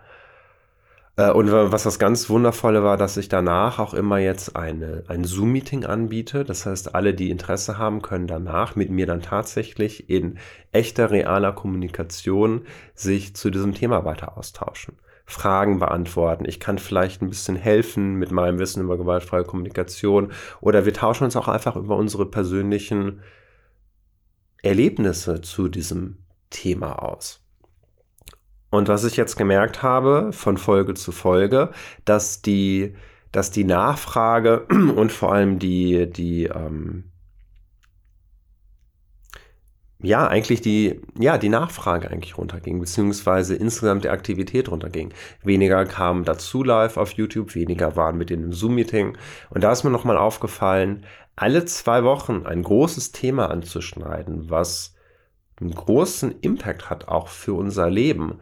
Äh, 1.19 1.31
und 1.31 1.51
was 1.51 1.83
das 1.83 1.99
ganz 1.99 2.29
Wundervolle 2.29 2.81
war, 2.81 2.95
dass 2.95 3.17
ich 3.17 3.27
danach 3.27 3.77
auch 3.79 3.93
immer 3.93 4.19
jetzt 4.19 4.55
eine, 4.55 5.03
ein 5.09 5.25
Zoom-Meeting 5.25 5.85
anbiete. 5.85 6.45
Das 6.45 6.65
heißt, 6.65 6.95
alle, 6.95 7.13
die 7.13 7.29
Interesse 7.29 7.77
haben, 7.77 8.01
können 8.01 8.25
danach 8.25 8.77
mit 8.77 8.89
mir 8.89 9.05
dann 9.05 9.21
tatsächlich 9.21 10.09
in 10.09 10.39
echter, 10.71 11.11
realer 11.11 11.51
Kommunikation 11.51 12.61
sich 12.95 13.35
zu 13.35 13.49
diesem 13.49 13.73
Thema 13.73 14.05
weiter 14.05 14.37
austauschen. 14.37 14.97
Fragen 15.25 15.79
beantworten. 15.79 16.45
Ich 16.47 16.59
kann 16.59 16.79
vielleicht 16.79 17.21
ein 17.21 17.29
bisschen 17.29 17.57
helfen 17.57 18.15
mit 18.15 18.31
meinem 18.31 18.57
Wissen 18.57 18.81
über 18.81 18.97
gewaltfreie 18.97 19.43
Kommunikation. 19.43 20.31
Oder 20.61 20.85
wir 20.85 20.93
tauschen 20.93 21.25
uns 21.25 21.35
auch 21.35 21.49
einfach 21.49 21.75
über 21.75 21.97
unsere 21.97 22.25
persönlichen 22.27 23.21
Erlebnisse 24.63 25.41
zu 25.41 25.67
diesem 25.67 26.19
Thema 26.49 27.03
aus. 27.03 27.41
Und 28.69 28.87
was 28.87 29.03
ich 29.03 29.17
jetzt 29.17 29.35
gemerkt 29.35 29.81
habe 29.81 30.31
von 30.31 30.57
Folge 30.57 30.93
zu 30.93 31.11
Folge, 31.11 31.71
dass 32.05 32.41
die, 32.41 32.95
dass 33.31 33.51
die 33.51 33.63
Nachfrage 33.63 34.65
und 34.95 35.11
vor 35.11 35.33
allem 35.33 35.59
die, 35.59 36.09
die, 36.09 36.45
ähm, 36.45 37.05
ja, 40.01 40.27
eigentlich 40.27 40.61
die, 40.61 41.01
ja, 41.19 41.37
die 41.37 41.49
Nachfrage 41.49 42.09
eigentlich 42.09 42.37
runterging, 42.37 42.79
beziehungsweise 42.79 43.55
insgesamt 43.55 44.05
die 44.05 44.09
Aktivität 44.09 44.69
runterging. 44.69 45.13
Weniger 45.43 45.85
kamen 45.85 46.23
dazu 46.23 46.63
live 46.63 46.95
auf 46.95 47.11
YouTube, 47.13 47.53
weniger 47.55 47.95
waren 47.97 48.17
mit 48.17 48.31
in 48.31 48.43
einem 48.43 48.53
Zoom-Meeting. 48.53 49.17
Und 49.49 49.63
da 49.63 49.71
ist 49.71 49.83
mir 49.83 49.89
nochmal 49.89 50.17
aufgefallen, 50.17 51.05
alle 51.35 51.65
zwei 51.65 52.03
Wochen 52.03 52.45
ein 52.45 52.63
großes 52.63 53.11
Thema 53.11 53.49
anzuschneiden, 53.49 54.49
was 54.49 54.93
einen 55.61 55.73
großen 55.73 56.35
Impact 56.41 56.89
hat, 56.89 57.07
auch 57.07 57.27
für 57.27 57.53
unser 57.53 57.89
Leben. 57.89 58.39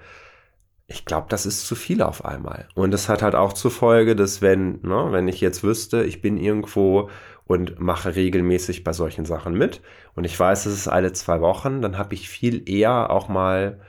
Ich 0.87 1.05
glaube, 1.05 1.27
das 1.29 1.45
ist 1.45 1.67
zu 1.67 1.75
viel 1.75 2.01
auf 2.01 2.23
einmal. 2.23 2.67
Und 2.75 2.91
das 2.91 3.09
hat 3.09 3.21
halt 3.21 3.35
auch 3.35 3.53
zur 3.53 3.71
Folge, 3.71 4.15
dass 4.15 4.41
wenn, 4.41 4.81
ne, 4.81 5.07
wenn 5.11 5.27
ich 5.27 5.41
jetzt 5.41 5.63
wüsste, 5.63 6.03
ich 6.03 6.21
bin 6.21 6.37
irgendwo 6.37 7.09
und 7.45 7.79
mache 7.79 8.15
regelmäßig 8.15 8.83
bei 8.83 8.93
solchen 8.93 9.25
Sachen 9.25 9.57
mit. 9.57 9.81
Und 10.15 10.25
ich 10.25 10.39
weiß, 10.39 10.65
es 10.65 10.73
ist 10.73 10.87
alle 10.87 11.13
zwei 11.13 11.41
Wochen, 11.41 11.81
dann 11.81 11.97
habe 11.97 12.13
ich 12.13 12.29
viel 12.29 12.69
eher 12.69 13.09
auch 13.09 13.29
mal 13.29 13.79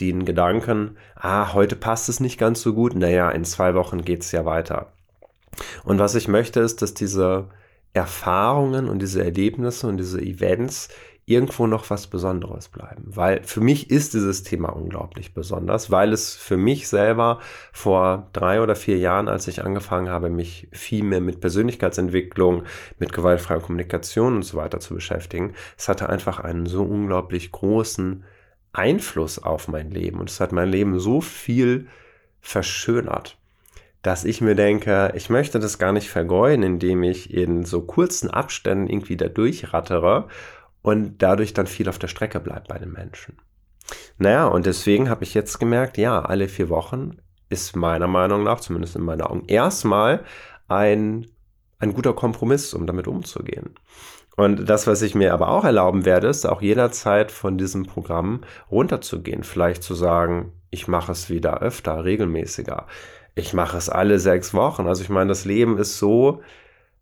den 0.00 0.24
Gedanken, 0.24 0.96
ah, 1.16 1.52
heute 1.52 1.74
passt 1.74 2.08
es 2.08 2.20
nicht 2.20 2.38
ganz 2.38 2.62
so 2.62 2.72
gut, 2.72 2.94
naja, 2.94 3.30
in 3.30 3.44
zwei 3.44 3.74
Wochen 3.74 4.02
geht 4.02 4.22
es 4.22 4.30
ja 4.30 4.44
weiter. 4.44 4.92
Und 5.84 5.98
was 5.98 6.14
ich 6.14 6.28
möchte, 6.28 6.60
ist, 6.60 6.82
dass 6.82 6.94
diese 6.94 7.48
Erfahrungen 7.92 8.88
und 8.88 9.00
diese 9.00 9.24
Erlebnisse 9.24 9.88
und 9.88 9.96
diese 9.96 10.20
Events 10.20 10.88
irgendwo 11.28 11.66
noch 11.66 11.90
was 11.90 12.06
Besonderes 12.06 12.68
bleiben. 12.68 13.04
Weil 13.06 13.42
für 13.42 13.60
mich 13.60 13.90
ist 13.90 14.14
dieses 14.14 14.42
Thema 14.42 14.70
unglaublich 14.70 15.34
besonders, 15.34 15.90
weil 15.90 16.12
es 16.12 16.34
für 16.34 16.56
mich 16.56 16.88
selber 16.88 17.40
vor 17.72 18.28
drei 18.32 18.62
oder 18.62 18.76
vier 18.76 18.98
Jahren, 18.98 19.28
als 19.28 19.48
ich 19.48 19.64
angefangen 19.64 20.08
habe, 20.08 20.30
mich 20.30 20.68
viel 20.72 21.04
mehr 21.04 21.20
mit 21.20 21.40
Persönlichkeitsentwicklung, 21.40 22.64
mit 22.98 23.12
gewaltfreier 23.12 23.60
Kommunikation 23.60 24.36
und 24.36 24.42
so 24.42 24.56
weiter 24.56 24.80
zu 24.80 24.94
beschäftigen, 24.94 25.54
es 25.76 25.88
hatte 25.88 26.08
einfach 26.08 26.40
einen 26.40 26.66
so 26.66 26.82
unglaublich 26.82 27.52
großen 27.52 28.24
Einfluss 28.72 29.38
auf 29.38 29.68
mein 29.68 29.90
Leben 29.90 30.20
und 30.20 30.30
es 30.30 30.40
hat 30.40 30.52
mein 30.52 30.68
Leben 30.68 30.98
so 30.98 31.20
viel 31.20 31.86
verschönert 32.40 33.38
dass 34.02 34.24
ich 34.24 34.40
mir 34.40 34.54
denke, 34.54 35.12
ich 35.16 35.28
möchte 35.28 35.58
das 35.58 35.78
gar 35.78 35.92
nicht 35.92 36.08
vergeuden, 36.08 36.62
indem 36.62 37.02
ich 37.02 37.34
in 37.34 37.64
so 37.64 37.82
kurzen 37.82 38.30
Abständen 38.30 38.88
irgendwie 38.88 39.16
da 39.16 39.28
durchrattere 39.28 40.28
und 40.82 41.18
dadurch 41.18 41.54
dann 41.54 41.66
viel 41.66 41.88
auf 41.88 41.98
der 41.98 42.08
Strecke 42.08 42.40
bleibt 42.40 42.68
bei 42.68 42.78
den 42.78 42.92
Menschen. 42.92 43.36
Naja, 44.18 44.46
und 44.46 44.66
deswegen 44.66 45.08
habe 45.08 45.24
ich 45.24 45.34
jetzt 45.34 45.58
gemerkt, 45.58 45.98
ja, 45.98 46.20
alle 46.20 46.48
vier 46.48 46.68
Wochen 46.68 47.18
ist 47.48 47.76
meiner 47.76 48.08
Meinung 48.08 48.44
nach, 48.44 48.60
zumindest 48.60 48.96
in 48.96 49.02
meinen 49.02 49.22
Augen, 49.22 49.44
erstmal 49.46 50.24
ein, 50.68 51.26
ein 51.78 51.94
guter 51.94 52.12
Kompromiss, 52.12 52.74
um 52.74 52.86
damit 52.86 53.08
umzugehen. 53.08 53.74
Und 54.36 54.68
das, 54.68 54.86
was 54.86 55.02
ich 55.02 55.14
mir 55.14 55.32
aber 55.32 55.48
auch 55.48 55.64
erlauben 55.64 56.04
werde, 56.04 56.28
ist 56.28 56.46
auch 56.46 56.62
jederzeit 56.62 57.32
von 57.32 57.58
diesem 57.58 57.86
Programm 57.86 58.42
runterzugehen. 58.70 59.42
Vielleicht 59.42 59.82
zu 59.82 59.94
sagen, 59.94 60.52
ich 60.70 60.86
mache 60.86 61.10
es 61.10 61.28
wieder 61.28 61.60
öfter, 61.60 62.04
regelmäßiger. 62.04 62.86
Ich 63.34 63.52
mache 63.52 63.76
es 63.76 63.88
alle 63.88 64.20
sechs 64.20 64.54
Wochen. 64.54 64.86
Also 64.86 65.02
ich 65.02 65.08
meine, 65.08 65.28
das 65.28 65.44
Leben 65.44 65.76
ist 65.78 65.98
so 65.98 66.42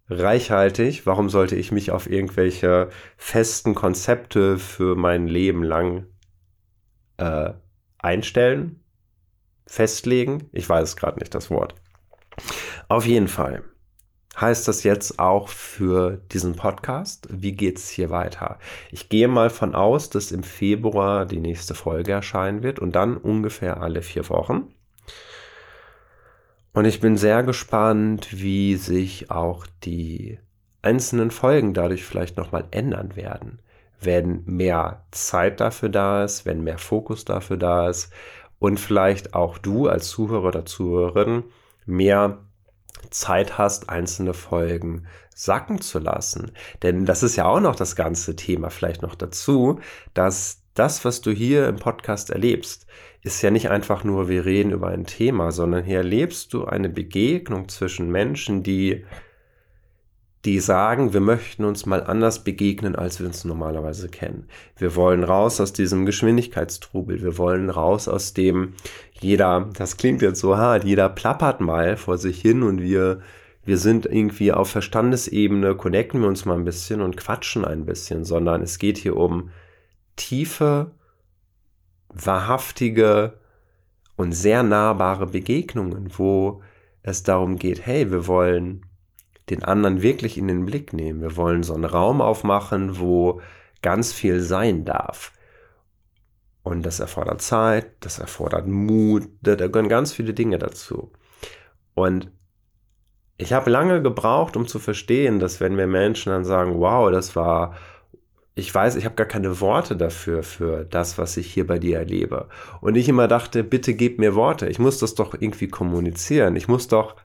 reichhaltig. 0.08 1.06
Warum 1.06 1.28
sollte 1.28 1.56
ich 1.56 1.72
mich 1.72 1.90
auf 1.90 2.08
irgendwelche 2.08 2.90
festen 3.16 3.74
Konzepte 3.74 4.58
für 4.58 4.96
mein 4.96 5.26
Leben 5.26 5.62
lang 5.62 6.06
äh, 7.16 7.52
einstellen? 7.98 8.82
Festlegen? 9.66 10.48
Ich 10.52 10.68
weiß 10.68 10.90
es 10.90 10.96
gerade 10.96 11.18
nicht, 11.18 11.34
das 11.34 11.50
Wort. 11.50 11.74
Auf 12.88 13.06
jeden 13.06 13.28
Fall 13.28 13.64
heißt 14.40 14.68
das 14.68 14.82
jetzt 14.82 15.18
auch 15.18 15.48
für 15.48 16.18
diesen 16.32 16.56
Podcast? 16.56 17.26
Wie 17.30 17.52
geht 17.52 17.78
es 17.78 17.88
hier 17.88 18.10
weiter? 18.10 18.58
Ich 18.90 19.08
gehe 19.08 19.28
mal 19.28 19.50
von 19.50 19.74
aus, 19.74 20.10
dass 20.10 20.32
im 20.32 20.42
Februar 20.42 21.26
die 21.26 21.40
nächste 21.40 21.74
Folge 21.74 22.12
erscheinen 22.12 22.62
wird 22.62 22.78
und 22.78 22.92
dann 22.92 23.16
ungefähr 23.16 23.82
alle 23.82 24.02
vier 24.02 24.28
Wochen. 24.28 24.68
Und 26.76 26.84
ich 26.84 27.00
bin 27.00 27.16
sehr 27.16 27.42
gespannt, 27.42 28.28
wie 28.38 28.76
sich 28.76 29.30
auch 29.30 29.66
die 29.82 30.38
einzelnen 30.82 31.30
Folgen 31.30 31.72
dadurch 31.72 32.04
vielleicht 32.04 32.36
nochmal 32.36 32.66
ändern 32.70 33.16
werden. 33.16 33.60
Wenn 33.98 34.42
mehr 34.44 35.06
Zeit 35.10 35.60
dafür 35.60 35.88
da 35.88 36.22
ist, 36.22 36.44
wenn 36.44 36.62
mehr 36.62 36.76
Fokus 36.76 37.24
dafür 37.24 37.56
da 37.56 37.88
ist 37.88 38.12
und 38.58 38.78
vielleicht 38.78 39.32
auch 39.32 39.56
du 39.56 39.88
als 39.88 40.10
Zuhörer 40.10 40.48
oder 40.48 40.66
Zuhörerin 40.66 41.44
mehr 41.86 42.44
Zeit 43.08 43.56
hast, 43.56 43.88
einzelne 43.88 44.34
Folgen 44.34 45.06
sacken 45.34 45.80
zu 45.80 45.98
lassen. 45.98 46.52
Denn 46.82 47.06
das 47.06 47.22
ist 47.22 47.36
ja 47.36 47.46
auch 47.46 47.60
noch 47.60 47.76
das 47.76 47.96
ganze 47.96 48.36
Thema 48.36 48.68
vielleicht 48.68 49.00
noch 49.00 49.14
dazu, 49.14 49.80
dass 50.12 50.65
das, 50.78 51.04
was 51.04 51.20
du 51.20 51.30
hier 51.30 51.68
im 51.68 51.76
Podcast 51.76 52.30
erlebst, 52.30 52.86
ist 53.22 53.42
ja 53.42 53.50
nicht 53.50 53.70
einfach 53.70 54.04
nur, 54.04 54.28
wir 54.28 54.44
reden 54.44 54.70
über 54.70 54.88
ein 54.88 55.04
Thema, 55.04 55.50
sondern 55.50 55.84
hier 55.84 55.98
erlebst 55.98 56.52
du 56.52 56.64
eine 56.64 56.88
Begegnung 56.88 57.68
zwischen 57.68 58.10
Menschen, 58.10 58.62
die, 58.62 59.04
die 60.44 60.60
sagen, 60.60 61.12
wir 61.12 61.20
möchten 61.20 61.64
uns 61.64 61.86
mal 61.86 62.04
anders 62.04 62.44
begegnen, 62.44 62.94
als 62.94 63.18
wir 63.18 63.26
uns 63.26 63.44
normalerweise 63.44 64.08
kennen. 64.08 64.46
Wir 64.76 64.94
wollen 64.94 65.24
raus 65.24 65.60
aus 65.60 65.72
diesem 65.72 66.06
Geschwindigkeitstrubel, 66.06 67.22
wir 67.22 67.36
wollen 67.36 67.68
raus 67.68 68.06
aus 68.06 68.32
dem, 68.32 68.74
jeder, 69.20 69.70
das 69.76 69.96
klingt 69.96 70.22
jetzt 70.22 70.40
so 70.40 70.56
hart, 70.56 70.84
jeder 70.84 71.08
plappert 71.08 71.60
mal 71.60 71.96
vor 71.96 72.18
sich 72.18 72.40
hin 72.40 72.62
und 72.62 72.80
wir, 72.80 73.22
wir 73.64 73.78
sind 73.78 74.06
irgendwie 74.06 74.52
auf 74.52 74.70
Verstandesebene, 74.70 75.74
connecten 75.74 76.20
wir 76.20 76.28
uns 76.28 76.44
mal 76.44 76.54
ein 76.54 76.64
bisschen 76.64 77.00
und 77.00 77.16
quatschen 77.16 77.64
ein 77.64 77.86
bisschen, 77.86 78.24
sondern 78.24 78.62
es 78.62 78.78
geht 78.78 78.98
hier 78.98 79.16
um 79.16 79.50
tiefe, 80.16 80.92
wahrhaftige 82.08 83.38
und 84.16 84.32
sehr 84.32 84.62
nahbare 84.62 85.26
Begegnungen, 85.26 86.10
wo 86.16 86.62
es 87.02 87.22
darum 87.22 87.56
geht, 87.58 87.86
hey, 87.86 88.10
wir 88.10 88.26
wollen 88.26 88.84
den 89.50 89.62
anderen 89.62 90.02
wirklich 90.02 90.38
in 90.38 90.48
den 90.48 90.64
Blick 90.66 90.92
nehmen. 90.92 91.20
Wir 91.20 91.36
wollen 91.36 91.62
so 91.62 91.74
einen 91.74 91.84
Raum 91.84 92.20
aufmachen, 92.20 92.98
wo 92.98 93.40
ganz 93.82 94.12
viel 94.12 94.40
sein 94.40 94.84
darf. 94.84 95.32
Und 96.62 96.84
das 96.84 96.98
erfordert 96.98 97.42
Zeit, 97.42 97.92
das 98.00 98.18
erfordert 98.18 98.66
Mut, 98.66 99.28
da, 99.40 99.54
da 99.54 99.68
gehören 99.68 99.88
ganz 99.88 100.12
viele 100.12 100.34
Dinge 100.34 100.58
dazu. 100.58 101.12
Und 101.94 102.32
ich 103.36 103.52
habe 103.52 103.70
lange 103.70 104.02
gebraucht, 104.02 104.56
um 104.56 104.66
zu 104.66 104.80
verstehen, 104.80 105.38
dass 105.38 105.60
wenn 105.60 105.76
mir 105.76 105.86
Menschen 105.86 106.32
dann 106.32 106.44
sagen, 106.44 106.80
wow, 106.80 107.10
das 107.12 107.36
war 107.36 107.76
ich 108.58 108.74
weiß, 108.74 108.96
ich 108.96 109.04
habe 109.04 109.16
gar 109.16 109.26
keine 109.26 109.60
Worte 109.60 109.96
dafür, 109.96 110.42
für 110.42 110.86
das, 110.86 111.18
was 111.18 111.36
ich 111.36 111.52
hier 111.52 111.66
bei 111.66 111.78
dir 111.78 111.98
erlebe. 111.98 112.48
Und 112.80 112.96
ich 112.96 113.06
immer 113.06 113.28
dachte, 113.28 113.62
bitte 113.62 113.92
gib 113.92 114.18
mir 114.18 114.34
Worte. 114.34 114.66
Ich 114.68 114.78
muss 114.78 114.98
das 114.98 115.14
doch 115.14 115.34
irgendwie 115.34 115.68
kommunizieren. 115.68 116.56
Ich 116.56 116.66
muss 116.66 116.88
doch, 116.88 117.16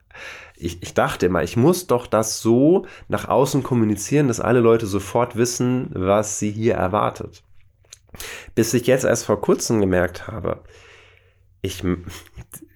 ich, 0.57 0.83
ich 0.83 0.93
dachte 0.93 1.27
immer, 1.27 1.41
ich 1.41 1.55
muss 1.55 1.87
doch 1.87 2.05
das 2.05 2.41
so 2.41 2.85
nach 3.07 3.29
außen 3.29 3.63
kommunizieren, 3.63 4.27
dass 4.27 4.41
alle 4.41 4.59
Leute 4.59 4.87
sofort 4.87 5.37
wissen, 5.37 5.89
was 5.93 6.37
sie 6.37 6.51
hier 6.51 6.73
erwartet. 6.73 7.43
Bis 8.53 8.73
ich 8.73 8.85
jetzt 8.85 9.05
erst 9.05 9.23
vor 9.23 9.39
kurzem 9.39 9.79
gemerkt 9.79 10.27
habe, 10.27 10.61
ich 11.61 11.81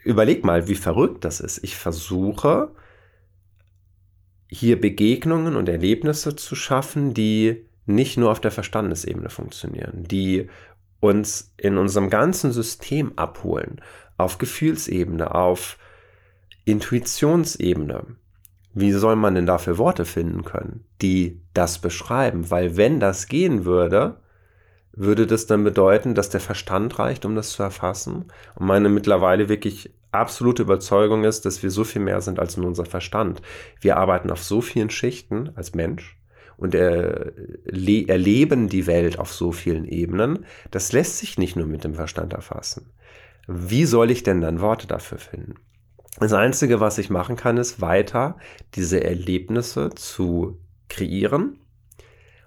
überleg 0.05 0.45
mal, 0.45 0.69
wie 0.69 0.75
verrückt 0.75 1.25
das 1.25 1.41
ist. 1.41 1.61
Ich 1.61 1.75
versuche, 1.75 2.71
hier 4.47 4.79
Begegnungen 4.79 5.57
und 5.57 5.67
Erlebnisse 5.67 6.37
zu 6.37 6.55
schaffen, 6.55 7.13
die 7.13 7.65
nicht 7.85 8.17
nur 8.17 8.31
auf 8.31 8.39
der 8.39 8.51
Verstandesebene 8.51 9.29
funktionieren, 9.29 10.03
die 10.03 10.49
uns 10.99 11.53
in 11.57 11.77
unserem 11.77 12.09
ganzen 12.09 12.51
System 12.51 13.13
abholen, 13.15 13.81
auf 14.17 14.37
Gefühlsebene, 14.37 15.33
auf 15.33 15.77
Intuitionsebene. 16.65 18.05
Wie 18.73 18.91
soll 18.91 19.15
man 19.15 19.35
denn 19.35 19.45
dafür 19.45 19.77
Worte 19.77 20.03
finden 20.03 20.43
können, 20.43 20.83
die 21.01 21.41
das 21.53 21.79
beschreiben? 21.79 22.49
Weil 22.49 22.75
wenn 22.75 22.99
das 22.99 23.27
gehen 23.27 23.65
würde, 23.65 24.17
würde 24.91 25.27
das 25.27 25.45
dann 25.45 25.63
bedeuten, 25.63 26.15
dass 26.15 26.29
der 26.29 26.41
Verstand 26.41 26.97
reicht, 26.99 27.25
um 27.25 27.35
das 27.35 27.51
zu 27.51 27.63
erfassen? 27.63 28.25
Und 28.55 28.65
meine 28.65 28.89
mittlerweile 28.89 29.47
wirklich 29.47 29.93
absolute 30.11 30.63
Überzeugung 30.63 31.23
ist, 31.23 31.45
dass 31.45 31.61
wir 31.61 31.71
so 31.71 31.83
viel 31.83 32.01
mehr 32.01 32.21
sind 32.21 32.39
als 32.39 32.57
nur 32.57 32.67
unser 32.67 32.85
Verstand. 32.85 33.41
Wir 33.79 33.97
arbeiten 33.97 34.31
auf 34.31 34.43
so 34.43 34.61
vielen 34.61 34.89
Schichten 34.89 35.51
als 35.55 35.75
Mensch 35.75 36.17
und 36.57 36.75
erleben 36.75 38.69
die 38.69 38.87
Welt 38.87 39.19
auf 39.19 39.33
so 39.33 39.51
vielen 39.51 39.85
Ebenen, 39.85 40.45
das 40.71 40.91
lässt 40.91 41.17
sich 41.17 41.37
nicht 41.37 41.55
nur 41.55 41.67
mit 41.67 41.83
dem 41.83 41.95
Verstand 41.95 42.33
erfassen. 42.33 42.91
Wie 43.47 43.85
soll 43.85 44.11
ich 44.11 44.23
denn 44.23 44.41
dann 44.41 44.61
Worte 44.61 44.87
dafür 44.87 45.17
finden? 45.17 45.55
Das 46.19 46.33
Einzige, 46.33 46.79
was 46.79 46.97
ich 46.97 47.09
machen 47.09 47.35
kann, 47.35 47.57
ist 47.57 47.81
weiter 47.81 48.37
diese 48.75 49.03
Erlebnisse 49.03 49.89
zu 49.95 50.59
kreieren 50.87 51.59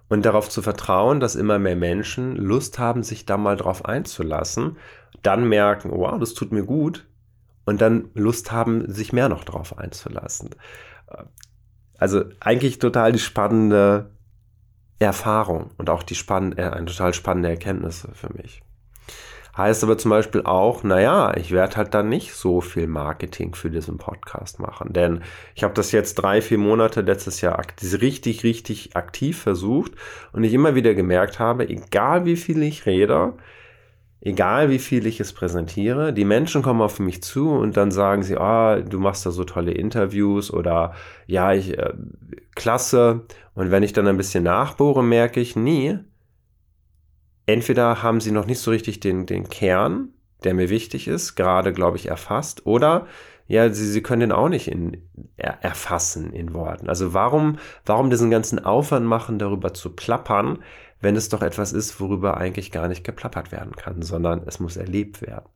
und 0.09 0.25
darauf 0.25 0.49
zu 0.49 0.63
vertrauen, 0.63 1.21
dass 1.21 1.37
immer 1.37 1.59
mehr 1.59 1.77
Menschen 1.77 2.35
Lust 2.37 2.79
haben, 2.79 3.03
sich 3.03 3.27
da 3.27 3.37
mal 3.37 3.57
drauf 3.57 3.85
einzulassen, 3.85 4.79
dann 5.23 5.49
merken, 5.49 5.91
wow, 5.91 6.19
das 6.19 6.33
tut 6.33 6.51
mir 6.51 6.65
gut 6.65 7.07
und 7.67 7.83
dann 7.83 8.09
Lust 8.15 8.51
haben, 8.51 8.91
sich 8.91 9.13
mehr 9.13 9.29
noch 9.29 9.45
drauf 9.45 9.77
einzulassen. 9.77 10.51
Also 11.99 12.25
eigentlich 12.41 12.79
total 12.79 13.13
die 13.13 13.19
spannende 13.19 14.11
Erfahrung 14.99 15.71
und 15.77 15.91
auch 15.91 16.03
die 16.03 16.15
spann 16.15 16.57
äh, 16.57 16.63
eine 16.63 16.87
total 16.87 17.13
spannende 17.13 17.51
Erkenntnis 17.51 18.09
für 18.15 18.33
mich. 18.35 18.63
Heißt 19.57 19.83
aber 19.83 19.99
zum 19.99 20.11
Beispiel 20.13 20.43
auch, 20.45 20.85
naja, 20.85 21.37
ich 21.37 21.51
werde 21.51 21.77
halt 21.77 21.93
dann 21.93 22.09
nicht 22.09 22.35
so 22.35 22.61
viel 22.61 22.87
Marketing 22.87 23.57
für 23.57 23.71
diesen 23.71 23.99
Podcast 23.99 24.61
machen. 24.61 24.93
Denn 24.93 25.23
ich 25.57 25.65
habe 25.65 25.75
das 25.75 25.91
jetzt 25.91 26.15
drei, 26.15 26.41
vier 26.41 26.59
Monate 26.59 27.01
letztes 27.01 27.41
Jahr 27.41 27.61
richtig, 27.83 28.45
richtig 28.45 28.97
aktiv 28.97 29.37
versucht 29.37 29.93
und 30.33 30.45
ich 30.45 30.55
immer 30.55 30.77
wieder 30.77 30.95
gemerkt 30.95 31.41
habe, 31.41 31.69
egal 31.69 32.25
wie 32.25 32.37
viel 32.37 32.63
ich 32.63 32.87
rede, 32.87 33.35
egal 34.21 34.71
wie 34.71 34.79
viel 34.79 35.07
ich 35.07 35.21
es 35.21 35.33
präsentiere, 35.33 36.13
die 36.13 36.25
Menschen 36.25 36.63
kommen 36.63 36.81
auf 36.81 36.99
mich 36.99 37.23
zu 37.23 37.51
und 37.51 37.77
dann 37.77 37.91
sagen 37.91 38.23
sie, 38.23 38.37
ah, 38.37 38.81
du 38.81 38.99
machst 38.99 39.25
da 39.25 39.31
so 39.31 39.45
tolle 39.45 39.73
Interviews 39.73 40.53
oder 40.53 40.95
ja, 41.27 41.53
ich, 41.53 41.79
äh, 41.79 41.93
klasse. 42.55 43.27
Und 43.55 43.71
wenn 43.71 43.83
ich 43.83 43.93
dann 43.93 44.07
ein 44.07 44.17
bisschen 44.17 44.45
nachbohre, 44.45 45.03
merke 45.03 45.41
ich, 45.41 45.57
nie, 45.57 45.99
entweder 47.47 48.03
haben 48.03 48.21
sie 48.21 48.33
noch 48.33 48.47
nicht 48.47 48.61
so 48.61 48.71
richtig 48.71 49.01
den, 49.01 49.27
den 49.27 49.49
Kern, 49.49 50.11
der 50.45 50.55
mir 50.55 50.69
wichtig 50.69 51.09
ist, 51.09 51.35
gerade, 51.35 51.73
glaube 51.73 51.97
ich, 51.97 52.09
erfasst, 52.09 52.67
oder 52.67 53.07
ja, 53.49 53.73
sie, 53.73 53.87
sie 53.87 54.03
können 54.03 54.21
den 54.21 54.33
auch 54.33 54.51
nicht 54.51 54.69
in, 54.69 55.09
er, 55.37 55.65
erfassen 55.65 56.33
in 56.35 56.53
Worten. 56.53 56.89
Also 56.89 57.15
warum, 57.15 57.59
warum 57.87 58.11
diesen 58.11 58.31
ganzen 58.31 58.63
Aufwand 58.63 59.07
machen, 59.07 59.39
darüber 59.39 59.73
zu 59.73 59.97
plappern, 59.97 60.59
wenn 61.01 61.17
es 61.17 61.29
doch 61.29 61.43
etwas 61.43 61.73
ist, 61.73 62.01
worüber 62.01 62.37
eigentlich 62.37 62.73
gar 62.73 62.89
nicht 62.89 63.05
geplappert 63.05 63.53
werden 63.53 63.77
kann, 63.77 64.03
sondern 64.03 64.43
es 64.47 64.61
muss 64.61 64.77
erlebt 64.77 65.23
werden. 65.23 65.49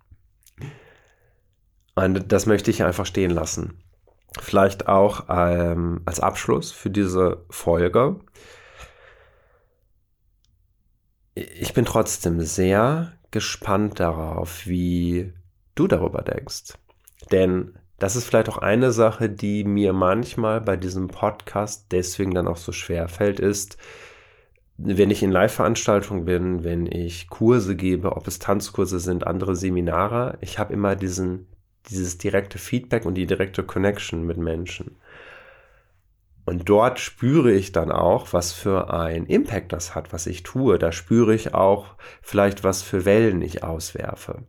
Und 1.95 2.33
das 2.33 2.47
möchte 2.47 2.71
ich 2.71 2.83
einfach 2.83 3.07
stehen 3.07 3.31
lassen. 3.31 3.83
Vielleicht 4.41 4.89
auch 4.89 5.27
ähm, 5.29 6.01
als 6.07 6.21
Abschluss 6.21 6.73
für 6.73 6.91
diese 6.91 7.45
Folge. 7.51 8.21
Ich 11.35 11.75
bin 11.75 11.85
trotzdem 11.85 12.41
sehr 12.41 13.13
gespannt 13.31 14.01
darauf, 14.01 14.67
wie 14.67 15.35
du 15.75 15.87
darüber 15.87 16.23
denkst. 16.23 16.75
Denn 17.31 17.79
das 17.99 18.17
ist 18.17 18.25
vielleicht 18.25 18.49
auch 18.49 18.59
eine 18.59 18.93
Sache, 18.93 19.29
die 19.29 19.65
mir 19.65 19.93
manchmal 19.93 20.61
bei 20.61 20.77
diesem 20.77 21.09
Podcast 21.09 21.87
deswegen 21.93 22.35
dann 22.35 22.49
auch 22.49 22.57
so 22.57 22.73
schwer 22.73 23.09
fällt, 23.09 23.39
ist, 23.39 23.77
wenn 24.79 25.11
ich 25.11 25.23
in 25.23 25.31
Live-Veranstaltungen 25.31 26.25
bin, 26.25 26.65
wenn 26.65 26.87
ich 26.87 27.29
Kurse 27.29 27.77
gebe, 27.77 28.17
ob 28.17 28.27
es 28.27 28.39
Tanzkurse 28.39 28.99
sind, 28.99 29.27
andere 29.27 29.55
Seminare, 29.55 30.39
ich 30.41 30.59
habe 30.59 30.73
immer 30.73 30.97
diesen, 30.97 31.47
dieses 31.91 32.19
direkte 32.19 32.59
Feedback 32.59 33.05
und 33.05 33.15
die 33.15 33.27
direkte 33.27 33.63
Connection 33.63 34.27
mit 34.27 34.39
Menschen. 34.39 34.97
Und 36.45 36.69
dort 36.69 36.99
spüre 36.99 37.53
ich 37.53 37.71
dann 37.71 37.93
auch, 37.93 38.33
was 38.33 38.53
für 38.53 38.93
ein 38.93 39.27
Impact 39.27 39.73
das 39.73 39.95
hat, 39.95 40.13
was 40.13 40.27
ich 40.27 40.43
tue. 40.43 40.79
Da 40.79 40.91
spüre 40.91 41.35
ich 41.35 41.55
auch 41.55 41.95
vielleicht, 42.21 42.65
was 42.65 42.83
für 42.83 43.05
Wellen 43.05 43.43
ich 43.43 43.63
auswerfe. 43.63 44.43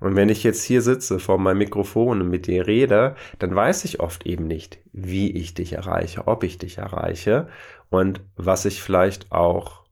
Und 0.00 0.16
wenn 0.16 0.30
ich 0.30 0.42
jetzt 0.42 0.64
hier 0.64 0.82
sitze 0.82 1.20
vor 1.20 1.38
meinem 1.38 1.58
Mikrofon 1.58 2.22
und 2.22 2.28
mit 2.28 2.46
dir 2.46 2.66
rede, 2.66 3.14
dann 3.38 3.54
weiß 3.54 3.84
ich 3.84 4.00
oft 4.00 4.26
eben 4.26 4.46
nicht, 4.46 4.78
wie 4.92 5.30
ich 5.30 5.54
dich 5.54 5.74
erreiche, 5.74 6.26
ob 6.26 6.42
ich 6.42 6.58
dich 6.58 6.78
erreiche 6.78 7.48
und 7.90 8.20
was 8.36 8.64
ich 8.64 8.82
vielleicht 8.82 9.32
auch 9.32 9.84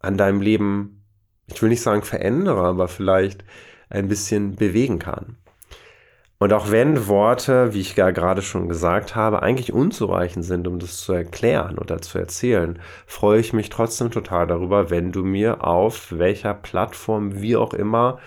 an 0.00 0.16
deinem 0.16 0.40
Leben, 0.40 1.04
ich 1.46 1.60
will 1.60 1.68
nicht 1.68 1.82
sagen 1.82 2.02
verändere, 2.02 2.62
aber 2.62 2.88
vielleicht 2.88 3.44
ein 3.90 4.08
bisschen 4.08 4.54
bewegen 4.56 4.98
kann. 4.98 5.36
Und 6.40 6.52
auch 6.52 6.70
wenn 6.70 7.08
Worte, 7.08 7.74
wie 7.74 7.80
ich 7.80 7.96
ja 7.96 8.12
gerade 8.12 8.42
schon 8.42 8.68
gesagt 8.68 9.16
habe, 9.16 9.42
eigentlich 9.42 9.72
unzureichend 9.72 10.44
sind, 10.44 10.68
um 10.68 10.78
das 10.78 10.98
zu 10.98 11.12
erklären 11.12 11.78
oder 11.78 12.00
zu 12.00 12.16
erzählen, 12.18 12.78
freue 13.06 13.40
ich 13.40 13.52
mich 13.52 13.70
trotzdem 13.70 14.12
total 14.12 14.46
darüber, 14.46 14.88
wenn 14.88 15.10
du 15.10 15.24
mir 15.24 15.64
auf 15.64 16.12
welcher 16.16 16.54
Plattform, 16.54 17.40
wie 17.40 17.56
auch 17.56 17.74
immer, 17.74 18.20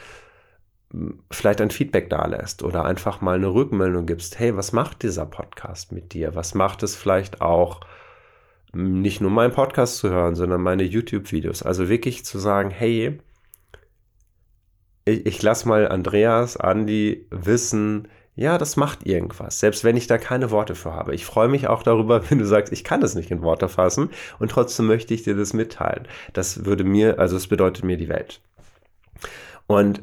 vielleicht 1.29 1.61
ein 1.61 1.71
Feedback 1.71 2.09
da 2.09 2.25
lässt 2.25 2.63
oder 2.63 2.83
einfach 2.83 3.21
mal 3.21 3.35
eine 3.35 3.53
Rückmeldung 3.53 4.05
gibst. 4.05 4.39
Hey, 4.39 4.57
was 4.57 4.73
macht 4.73 5.03
dieser 5.03 5.25
Podcast 5.25 5.93
mit 5.93 6.11
dir? 6.13 6.35
Was 6.35 6.53
macht 6.53 6.83
es 6.83 6.97
vielleicht 6.97 7.39
auch, 7.41 7.79
nicht 8.73 9.21
nur 9.21 9.31
meinen 9.31 9.53
Podcast 9.53 9.97
zu 9.97 10.09
hören, 10.09 10.35
sondern 10.35 10.61
meine 10.61 10.83
YouTube-Videos? 10.83 11.63
Also 11.63 11.89
wirklich 11.89 12.25
zu 12.25 12.39
sagen, 12.39 12.69
hey, 12.69 13.19
ich, 15.05 15.25
ich 15.25 15.41
lasse 15.41 15.67
mal 15.67 15.87
Andreas, 15.87 16.57
Andi 16.57 17.27
wissen, 17.29 18.07
ja, 18.35 18.57
das 18.57 18.77
macht 18.77 19.05
irgendwas, 19.05 19.59
selbst 19.59 19.83
wenn 19.83 19.97
ich 19.97 20.07
da 20.07 20.17
keine 20.17 20.51
Worte 20.51 20.73
für 20.73 20.93
habe. 20.93 21.13
Ich 21.13 21.25
freue 21.25 21.49
mich 21.49 21.67
auch 21.67 21.83
darüber, 21.83 22.23
wenn 22.29 22.39
du 22.39 22.45
sagst, 22.45 22.71
ich 22.71 22.83
kann 22.83 23.01
das 23.01 23.15
nicht 23.15 23.31
in 23.31 23.41
Worte 23.41 23.69
fassen 23.69 24.09
und 24.39 24.51
trotzdem 24.51 24.87
möchte 24.87 25.13
ich 25.13 25.23
dir 25.23 25.35
das 25.35 25.53
mitteilen. 25.53 26.07
Das 26.33 26.65
würde 26.65 26.83
mir, 26.83 27.19
also 27.19 27.35
es 27.35 27.47
bedeutet 27.47 27.83
mir 27.83 27.97
die 27.97 28.09
Welt. 28.09 28.41
Und 29.67 30.01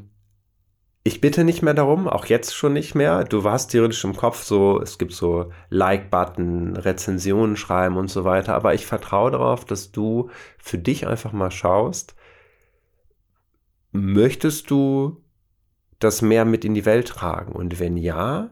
ich 1.09 1.21
bitte 1.21 1.45
nicht 1.45 1.63
mehr 1.63 1.75
darum, 1.75 2.07
auch 2.09 2.27
jetzt 2.27 2.55
schon 2.55 2.75
nicht 2.75 2.95
mehr. 2.95 3.25
Du 3.25 3.43
warst 3.43 3.73
theoretisch 3.73 4.05
im 4.05 4.17
Kopf 4.17 4.43
so, 4.43 4.81
es 4.81 4.99
gibt 4.99 5.13
so 5.13 5.51
Like-Button, 5.71 6.77
Rezensionen 6.77 7.57
schreiben 7.57 7.97
und 7.97 8.09
so 8.09 8.25
weiter, 8.25 8.55
aber 8.55 8.75
ich 8.75 8.87
vertraue 8.87 9.33
darauf, 9.33 9.65
dass 9.65 9.91
du 9.91 10.31
für 10.59 10.79
dich 10.79 11.07
einfach 11.07 11.33
mal 11.33 11.51
schaust, 11.51 12.15
Möchtest 13.93 14.71
du 14.71 15.23
das 15.99 16.21
mehr 16.21 16.45
mit 16.45 16.65
in 16.65 16.75
die 16.75 16.85
Welt 16.85 17.09
tragen? 17.09 17.53
Und 17.53 17.81
wenn 17.81 17.97
ja, 17.97 18.51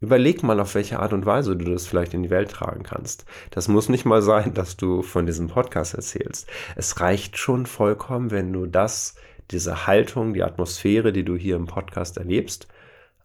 überleg 0.00 0.42
mal, 0.42 0.60
auf 0.60 0.74
welche 0.74 0.98
Art 0.98 1.12
und 1.12 1.26
Weise 1.26 1.56
du 1.56 1.70
das 1.70 1.86
vielleicht 1.86 2.14
in 2.14 2.22
die 2.22 2.30
Welt 2.30 2.50
tragen 2.50 2.82
kannst. 2.82 3.26
Das 3.50 3.68
muss 3.68 3.88
nicht 3.88 4.04
mal 4.04 4.22
sein, 4.22 4.54
dass 4.54 4.76
du 4.76 5.02
von 5.02 5.26
diesem 5.26 5.48
Podcast 5.48 5.94
erzählst. 5.94 6.48
Es 6.74 7.00
reicht 7.00 7.36
schon 7.36 7.66
vollkommen, 7.66 8.30
wenn 8.30 8.52
du 8.52 8.66
das, 8.66 9.14
diese 9.50 9.86
Haltung, 9.86 10.34
die 10.34 10.42
Atmosphäre, 10.42 11.12
die 11.12 11.24
du 11.24 11.36
hier 11.36 11.56
im 11.56 11.66
Podcast 11.66 12.18
erlebst, 12.18 12.68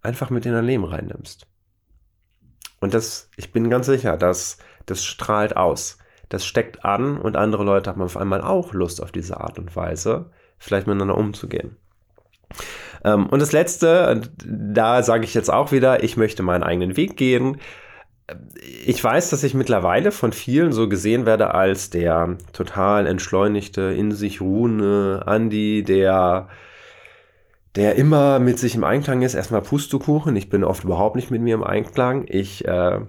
einfach 0.01 0.29
mit 0.29 0.45
in 0.45 0.53
dein 0.53 0.65
Leben 0.65 0.83
reinnimmst. 0.83 1.47
Und 2.79 2.93
das, 2.93 3.29
ich 3.37 3.51
bin 3.51 3.69
ganz 3.69 3.85
sicher, 3.85 4.17
dass 4.17 4.57
das 4.85 5.03
strahlt 5.03 5.55
aus. 5.55 5.97
Das 6.29 6.45
steckt 6.45 6.85
an 6.85 7.17
und 7.17 7.35
andere 7.35 7.63
Leute 7.63 7.89
haben 7.89 8.01
auf 8.01 8.17
einmal 8.17 8.41
auch 8.41 8.73
Lust 8.73 9.01
auf 9.01 9.11
diese 9.11 9.39
Art 9.39 9.59
und 9.59 9.75
Weise 9.75 10.31
vielleicht 10.57 10.87
miteinander 10.87 11.17
umzugehen. 11.17 11.77
Ähm, 13.03 13.27
und 13.27 13.39
das 13.39 13.51
Letzte, 13.51 14.21
da 14.45 15.03
sage 15.03 15.25
ich 15.25 15.33
jetzt 15.33 15.51
auch 15.51 15.71
wieder, 15.71 16.03
ich 16.03 16.17
möchte 16.17 16.43
meinen 16.43 16.63
eigenen 16.63 16.97
Weg 16.97 17.17
gehen. 17.17 17.57
Ich 18.85 19.03
weiß, 19.03 19.29
dass 19.29 19.43
ich 19.43 19.53
mittlerweile 19.53 20.11
von 20.11 20.33
vielen 20.33 20.71
so 20.71 20.89
gesehen 20.89 21.25
werde 21.25 21.53
als 21.53 21.89
der 21.89 22.37
total 22.53 23.07
entschleunigte, 23.07 23.81
in 23.81 24.11
sich 24.11 24.41
ruhende 24.41 25.23
Andi, 25.25 25.83
der 25.83 26.47
der 27.75 27.95
immer 27.95 28.39
mit 28.39 28.59
sich 28.59 28.75
im 28.75 28.83
Einklang 28.83 29.21
ist. 29.21 29.33
Erstmal 29.33 29.61
Pustekuchen. 29.61 30.35
Ich 30.35 30.49
bin 30.49 30.63
oft 30.63 30.83
überhaupt 30.83 31.15
nicht 31.15 31.31
mit 31.31 31.41
mir 31.41 31.55
im 31.55 31.63
Einklang. 31.63 32.25
Ich 32.27 32.65
äh, 32.65 32.99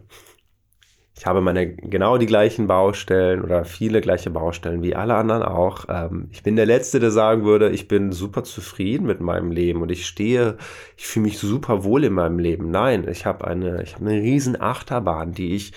ich 1.23 1.27
habe 1.27 1.41
meine 1.41 1.73
genau 1.73 2.19
die 2.19 2.27
gleichen 2.27 2.67
Baustellen 2.67 3.43
oder 3.43 3.65
viele 3.65 4.01
gleiche 4.01 4.29
Baustellen 4.29 4.83
wie 4.83 4.97
alle 4.97 5.15
anderen 5.15 5.45
auch. 5.45 5.85
Ähm, 5.89 6.27
ich 6.33 6.43
bin 6.43 6.57
der 6.57 6.67
Letzte, 6.67 6.99
der 6.99 7.13
sagen 7.13 7.45
würde, 7.45 7.71
ich 7.71 7.87
bin 7.87 8.11
super 8.11 8.43
zufrieden 8.43 9.07
mit 9.07 9.21
meinem 9.21 9.53
Leben 9.53 9.83
und 9.83 9.93
ich 9.93 10.05
stehe, 10.05 10.57
ich 10.97 11.07
fühle 11.07 11.27
mich 11.27 11.39
super 11.39 11.85
wohl 11.85 12.03
in 12.03 12.13
meinem 12.13 12.41
Leben. 12.41 12.73
Nein, 12.73 13.07
ich 13.07 13.25
habe 13.25 13.47
eine, 13.47 13.85
ich 13.85 13.95
habe 13.95 14.05
eine 14.11 14.21
riesen 14.21 14.61
Achterbahn, 14.61 15.31
die 15.31 15.55
ich 15.55 15.75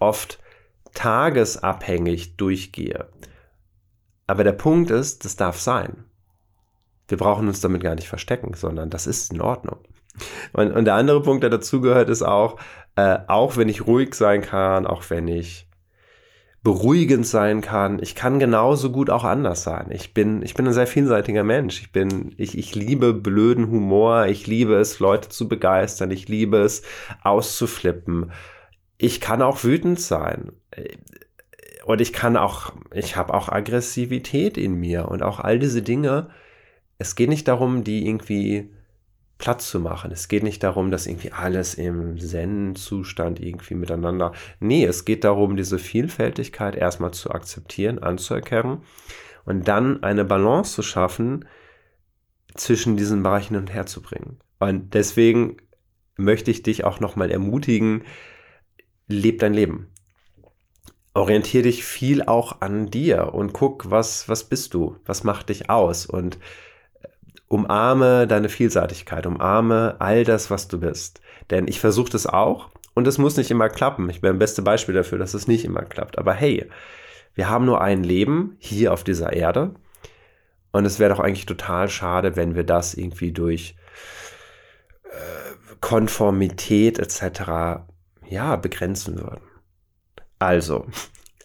oft 0.00 0.40
tagesabhängig 0.94 2.36
durchgehe. 2.36 3.06
Aber 4.26 4.42
der 4.42 4.50
Punkt 4.50 4.90
ist, 4.90 5.24
das 5.24 5.36
darf 5.36 5.60
sein. 5.60 6.06
Wir 7.06 7.18
brauchen 7.18 7.46
uns 7.46 7.60
damit 7.60 7.84
gar 7.84 7.94
nicht 7.94 8.08
verstecken, 8.08 8.54
sondern 8.54 8.90
das 8.90 9.06
ist 9.06 9.32
in 9.32 9.42
Ordnung. 9.42 9.78
Und, 10.54 10.72
und 10.72 10.86
der 10.86 10.94
andere 10.94 11.22
Punkt, 11.22 11.44
der 11.44 11.50
dazugehört, 11.50 12.08
ist 12.08 12.22
auch, 12.22 12.58
äh, 12.98 13.20
auch 13.28 13.56
wenn 13.56 13.68
ich 13.68 13.86
ruhig 13.86 14.12
sein 14.16 14.42
kann, 14.42 14.84
auch 14.84 15.08
wenn 15.08 15.28
ich 15.28 15.68
beruhigend 16.64 17.24
sein 17.24 17.60
kann, 17.60 18.00
ich 18.02 18.16
kann 18.16 18.40
genauso 18.40 18.90
gut 18.90 19.08
auch 19.08 19.22
anders 19.22 19.62
sein. 19.62 19.92
Ich 19.92 20.14
bin, 20.14 20.42
ich 20.42 20.54
bin 20.54 20.66
ein 20.66 20.72
sehr 20.72 20.88
vielseitiger 20.88 21.44
Mensch. 21.44 21.80
Ich 21.80 21.92
bin, 21.92 22.34
ich, 22.38 22.58
ich 22.58 22.74
liebe 22.74 23.14
blöden 23.14 23.70
Humor. 23.70 24.26
Ich 24.26 24.48
liebe 24.48 24.74
es, 24.74 24.98
Leute 24.98 25.28
zu 25.28 25.46
begeistern. 25.46 26.10
Ich 26.10 26.28
liebe 26.28 26.56
es, 26.56 26.82
auszuflippen. 27.22 28.32
Ich 28.96 29.20
kann 29.20 29.42
auch 29.42 29.62
wütend 29.62 30.00
sein. 30.00 30.50
Und 31.84 32.00
ich 32.00 32.12
kann 32.12 32.36
auch, 32.36 32.72
ich 32.92 33.14
habe 33.14 33.32
auch 33.32 33.48
Aggressivität 33.48 34.58
in 34.58 34.74
mir 34.74 35.06
und 35.06 35.22
auch 35.22 35.38
all 35.38 35.60
diese 35.60 35.82
Dinge. 35.82 36.30
Es 36.98 37.14
geht 37.14 37.28
nicht 37.28 37.46
darum, 37.46 37.84
die 37.84 38.08
irgendwie 38.08 38.70
Platz 39.38 39.70
zu 39.70 39.80
machen. 39.80 40.10
Es 40.10 40.28
geht 40.28 40.42
nicht 40.42 40.62
darum, 40.62 40.90
dass 40.90 41.06
irgendwie 41.06 41.32
alles 41.32 41.74
im 41.74 42.18
Zen-Zustand 42.18 43.40
irgendwie 43.40 43.74
miteinander. 43.74 44.32
Nee, 44.58 44.84
es 44.84 45.04
geht 45.04 45.24
darum, 45.24 45.56
diese 45.56 45.78
Vielfältigkeit 45.78 46.74
erstmal 46.74 47.12
zu 47.12 47.30
akzeptieren, 47.30 48.00
anzuerkennen 48.00 48.82
und 49.44 49.68
dann 49.68 50.02
eine 50.02 50.24
Balance 50.24 50.74
zu 50.74 50.82
schaffen, 50.82 51.44
zwischen 52.54 52.96
diesen 52.96 53.22
Bereichen 53.22 53.54
hin 53.54 53.62
und 53.62 53.72
her 53.72 53.86
zu 53.86 54.02
bringen. 54.02 54.38
Und 54.58 54.94
deswegen 54.94 55.56
möchte 56.16 56.50
ich 56.50 56.62
dich 56.62 56.84
auch 56.84 57.00
nochmal 57.00 57.30
ermutigen, 57.30 58.02
leb 59.06 59.38
dein 59.38 59.54
Leben. 59.54 59.88
Orientier 61.14 61.62
dich 61.62 61.84
viel 61.84 62.22
auch 62.22 62.60
an 62.60 62.90
dir 62.90 63.32
und 63.34 63.52
guck, 63.52 63.90
was, 63.90 64.28
was 64.28 64.44
bist 64.44 64.74
du? 64.74 64.96
Was 65.04 65.24
macht 65.24 65.48
dich 65.48 65.70
aus? 65.70 66.06
Und 66.06 66.38
umarme 67.48 68.26
deine 68.26 68.48
Vielseitigkeit, 68.48 69.26
umarme 69.26 69.96
all 69.98 70.24
das, 70.24 70.50
was 70.50 70.68
du 70.68 70.78
bist. 70.78 71.20
Denn 71.50 71.66
ich 71.66 71.80
versuche 71.80 72.10
das 72.10 72.26
auch 72.26 72.70
und 72.94 73.06
es 73.06 73.18
muss 73.18 73.36
nicht 73.36 73.50
immer 73.50 73.68
klappen. 73.68 74.08
Ich 74.10 74.20
bin 74.20 74.30
ein 74.30 74.38
beste 74.38 74.62
Beispiel 74.62 74.94
dafür, 74.94 75.18
dass 75.18 75.34
es 75.34 75.48
nicht 75.48 75.64
immer 75.64 75.82
klappt. 75.82 76.18
Aber 76.18 76.34
hey, 76.34 76.68
wir 77.34 77.48
haben 77.48 77.64
nur 77.64 77.80
ein 77.80 78.04
Leben 78.04 78.56
hier 78.58 78.92
auf 78.92 79.04
dieser 79.04 79.32
Erde 79.32 79.74
und 80.72 80.84
es 80.84 80.98
wäre 80.98 81.14
doch 81.14 81.20
eigentlich 81.20 81.46
total 81.46 81.88
schade, 81.88 82.36
wenn 82.36 82.54
wir 82.54 82.64
das 82.64 82.94
irgendwie 82.94 83.32
durch 83.32 83.76
äh, 85.04 85.74
Konformität 85.80 86.98
etc. 86.98 87.82
ja 88.28 88.56
begrenzen 88.56 89.18
würden. 89.18 89.40
Also, 90.38 90.86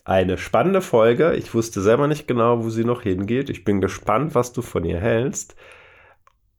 eine 0.05 0.37
spannende 0.37 0.81
Folge. 0.81 1.33
Ich 1.35 1.53
wusste 1.53 1.81
selber 1.81 2.07
nicht 2.07 2.27
genau, 2.27 2.63
wo 2.63 2.69
sie 2.69 2.83
noch 2.83 3.03
hingeht. 3.03 3.49
Ich 3.49 3.63
bin 3.63 3.79
gespannt, 3.79 4.35
was 4.35 4.51
du 4.51 4.61
von 4.61 4.83
ihr 4.83 4.99
hältst. 4.99 5.55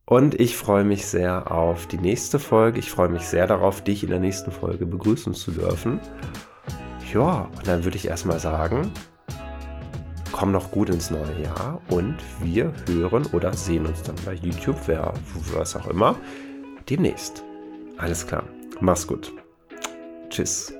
Und 0.06 0.38
ich 0.38 0.56
freue 0.56 0.84
mich 0.84 1.06
sehr 1.06 1.50
auf 1.50 1.86
die 1.86 1.96
nächste 1.96 2.38
Folge. 2.38 2.78
Ich 2.78 2.90
freue 2.90 3.08
mich 3.08 3.22
sehr 3.22 3.46
darauf, 3.46 3.82
dich 3.82 4.02
in 4.02 4.10
der 4.10 4.20
nächsten 4.20 4.50
Folge 4.50 4.84
begrüßen 4.84 5.32
zu 5.34 5.50
dürfen. 5.50 5.98
Ja, 7.12 7.48
und 7.56 7.66
dann 7.66 7.84
würde 7.84 7.96
ich 7.96 8.06
erstmal 8.06 8.38
sagen, 8.38 8.90
komm 10.32 10.52
noch 10.52 10.70
gut 10.70 10.90
ins 10.90 11.10
neue 11.10 11.42
Jahr 11.42 11.80
und 11.88 12.16
wir 12.42 12.72
hören 12.86 13.24
oder 13.32 13.52
sehen 13.54 13.86
uns 13.86 14.02
dann 14.02 14.16
bei 14.26 14.34
YouTube, 14.34 14.76
wer, 14.86 15.14
was 15.54 15.76
auch 15.76 15.86
immer, 15.86 16.16
demnächst. 16.90 17.42
Alles 17.96 18.26
klar. 18.26 18.44
Mach's 18.80 19.06
gut. 19.06 19.32
Tschüss. 20.28 20.74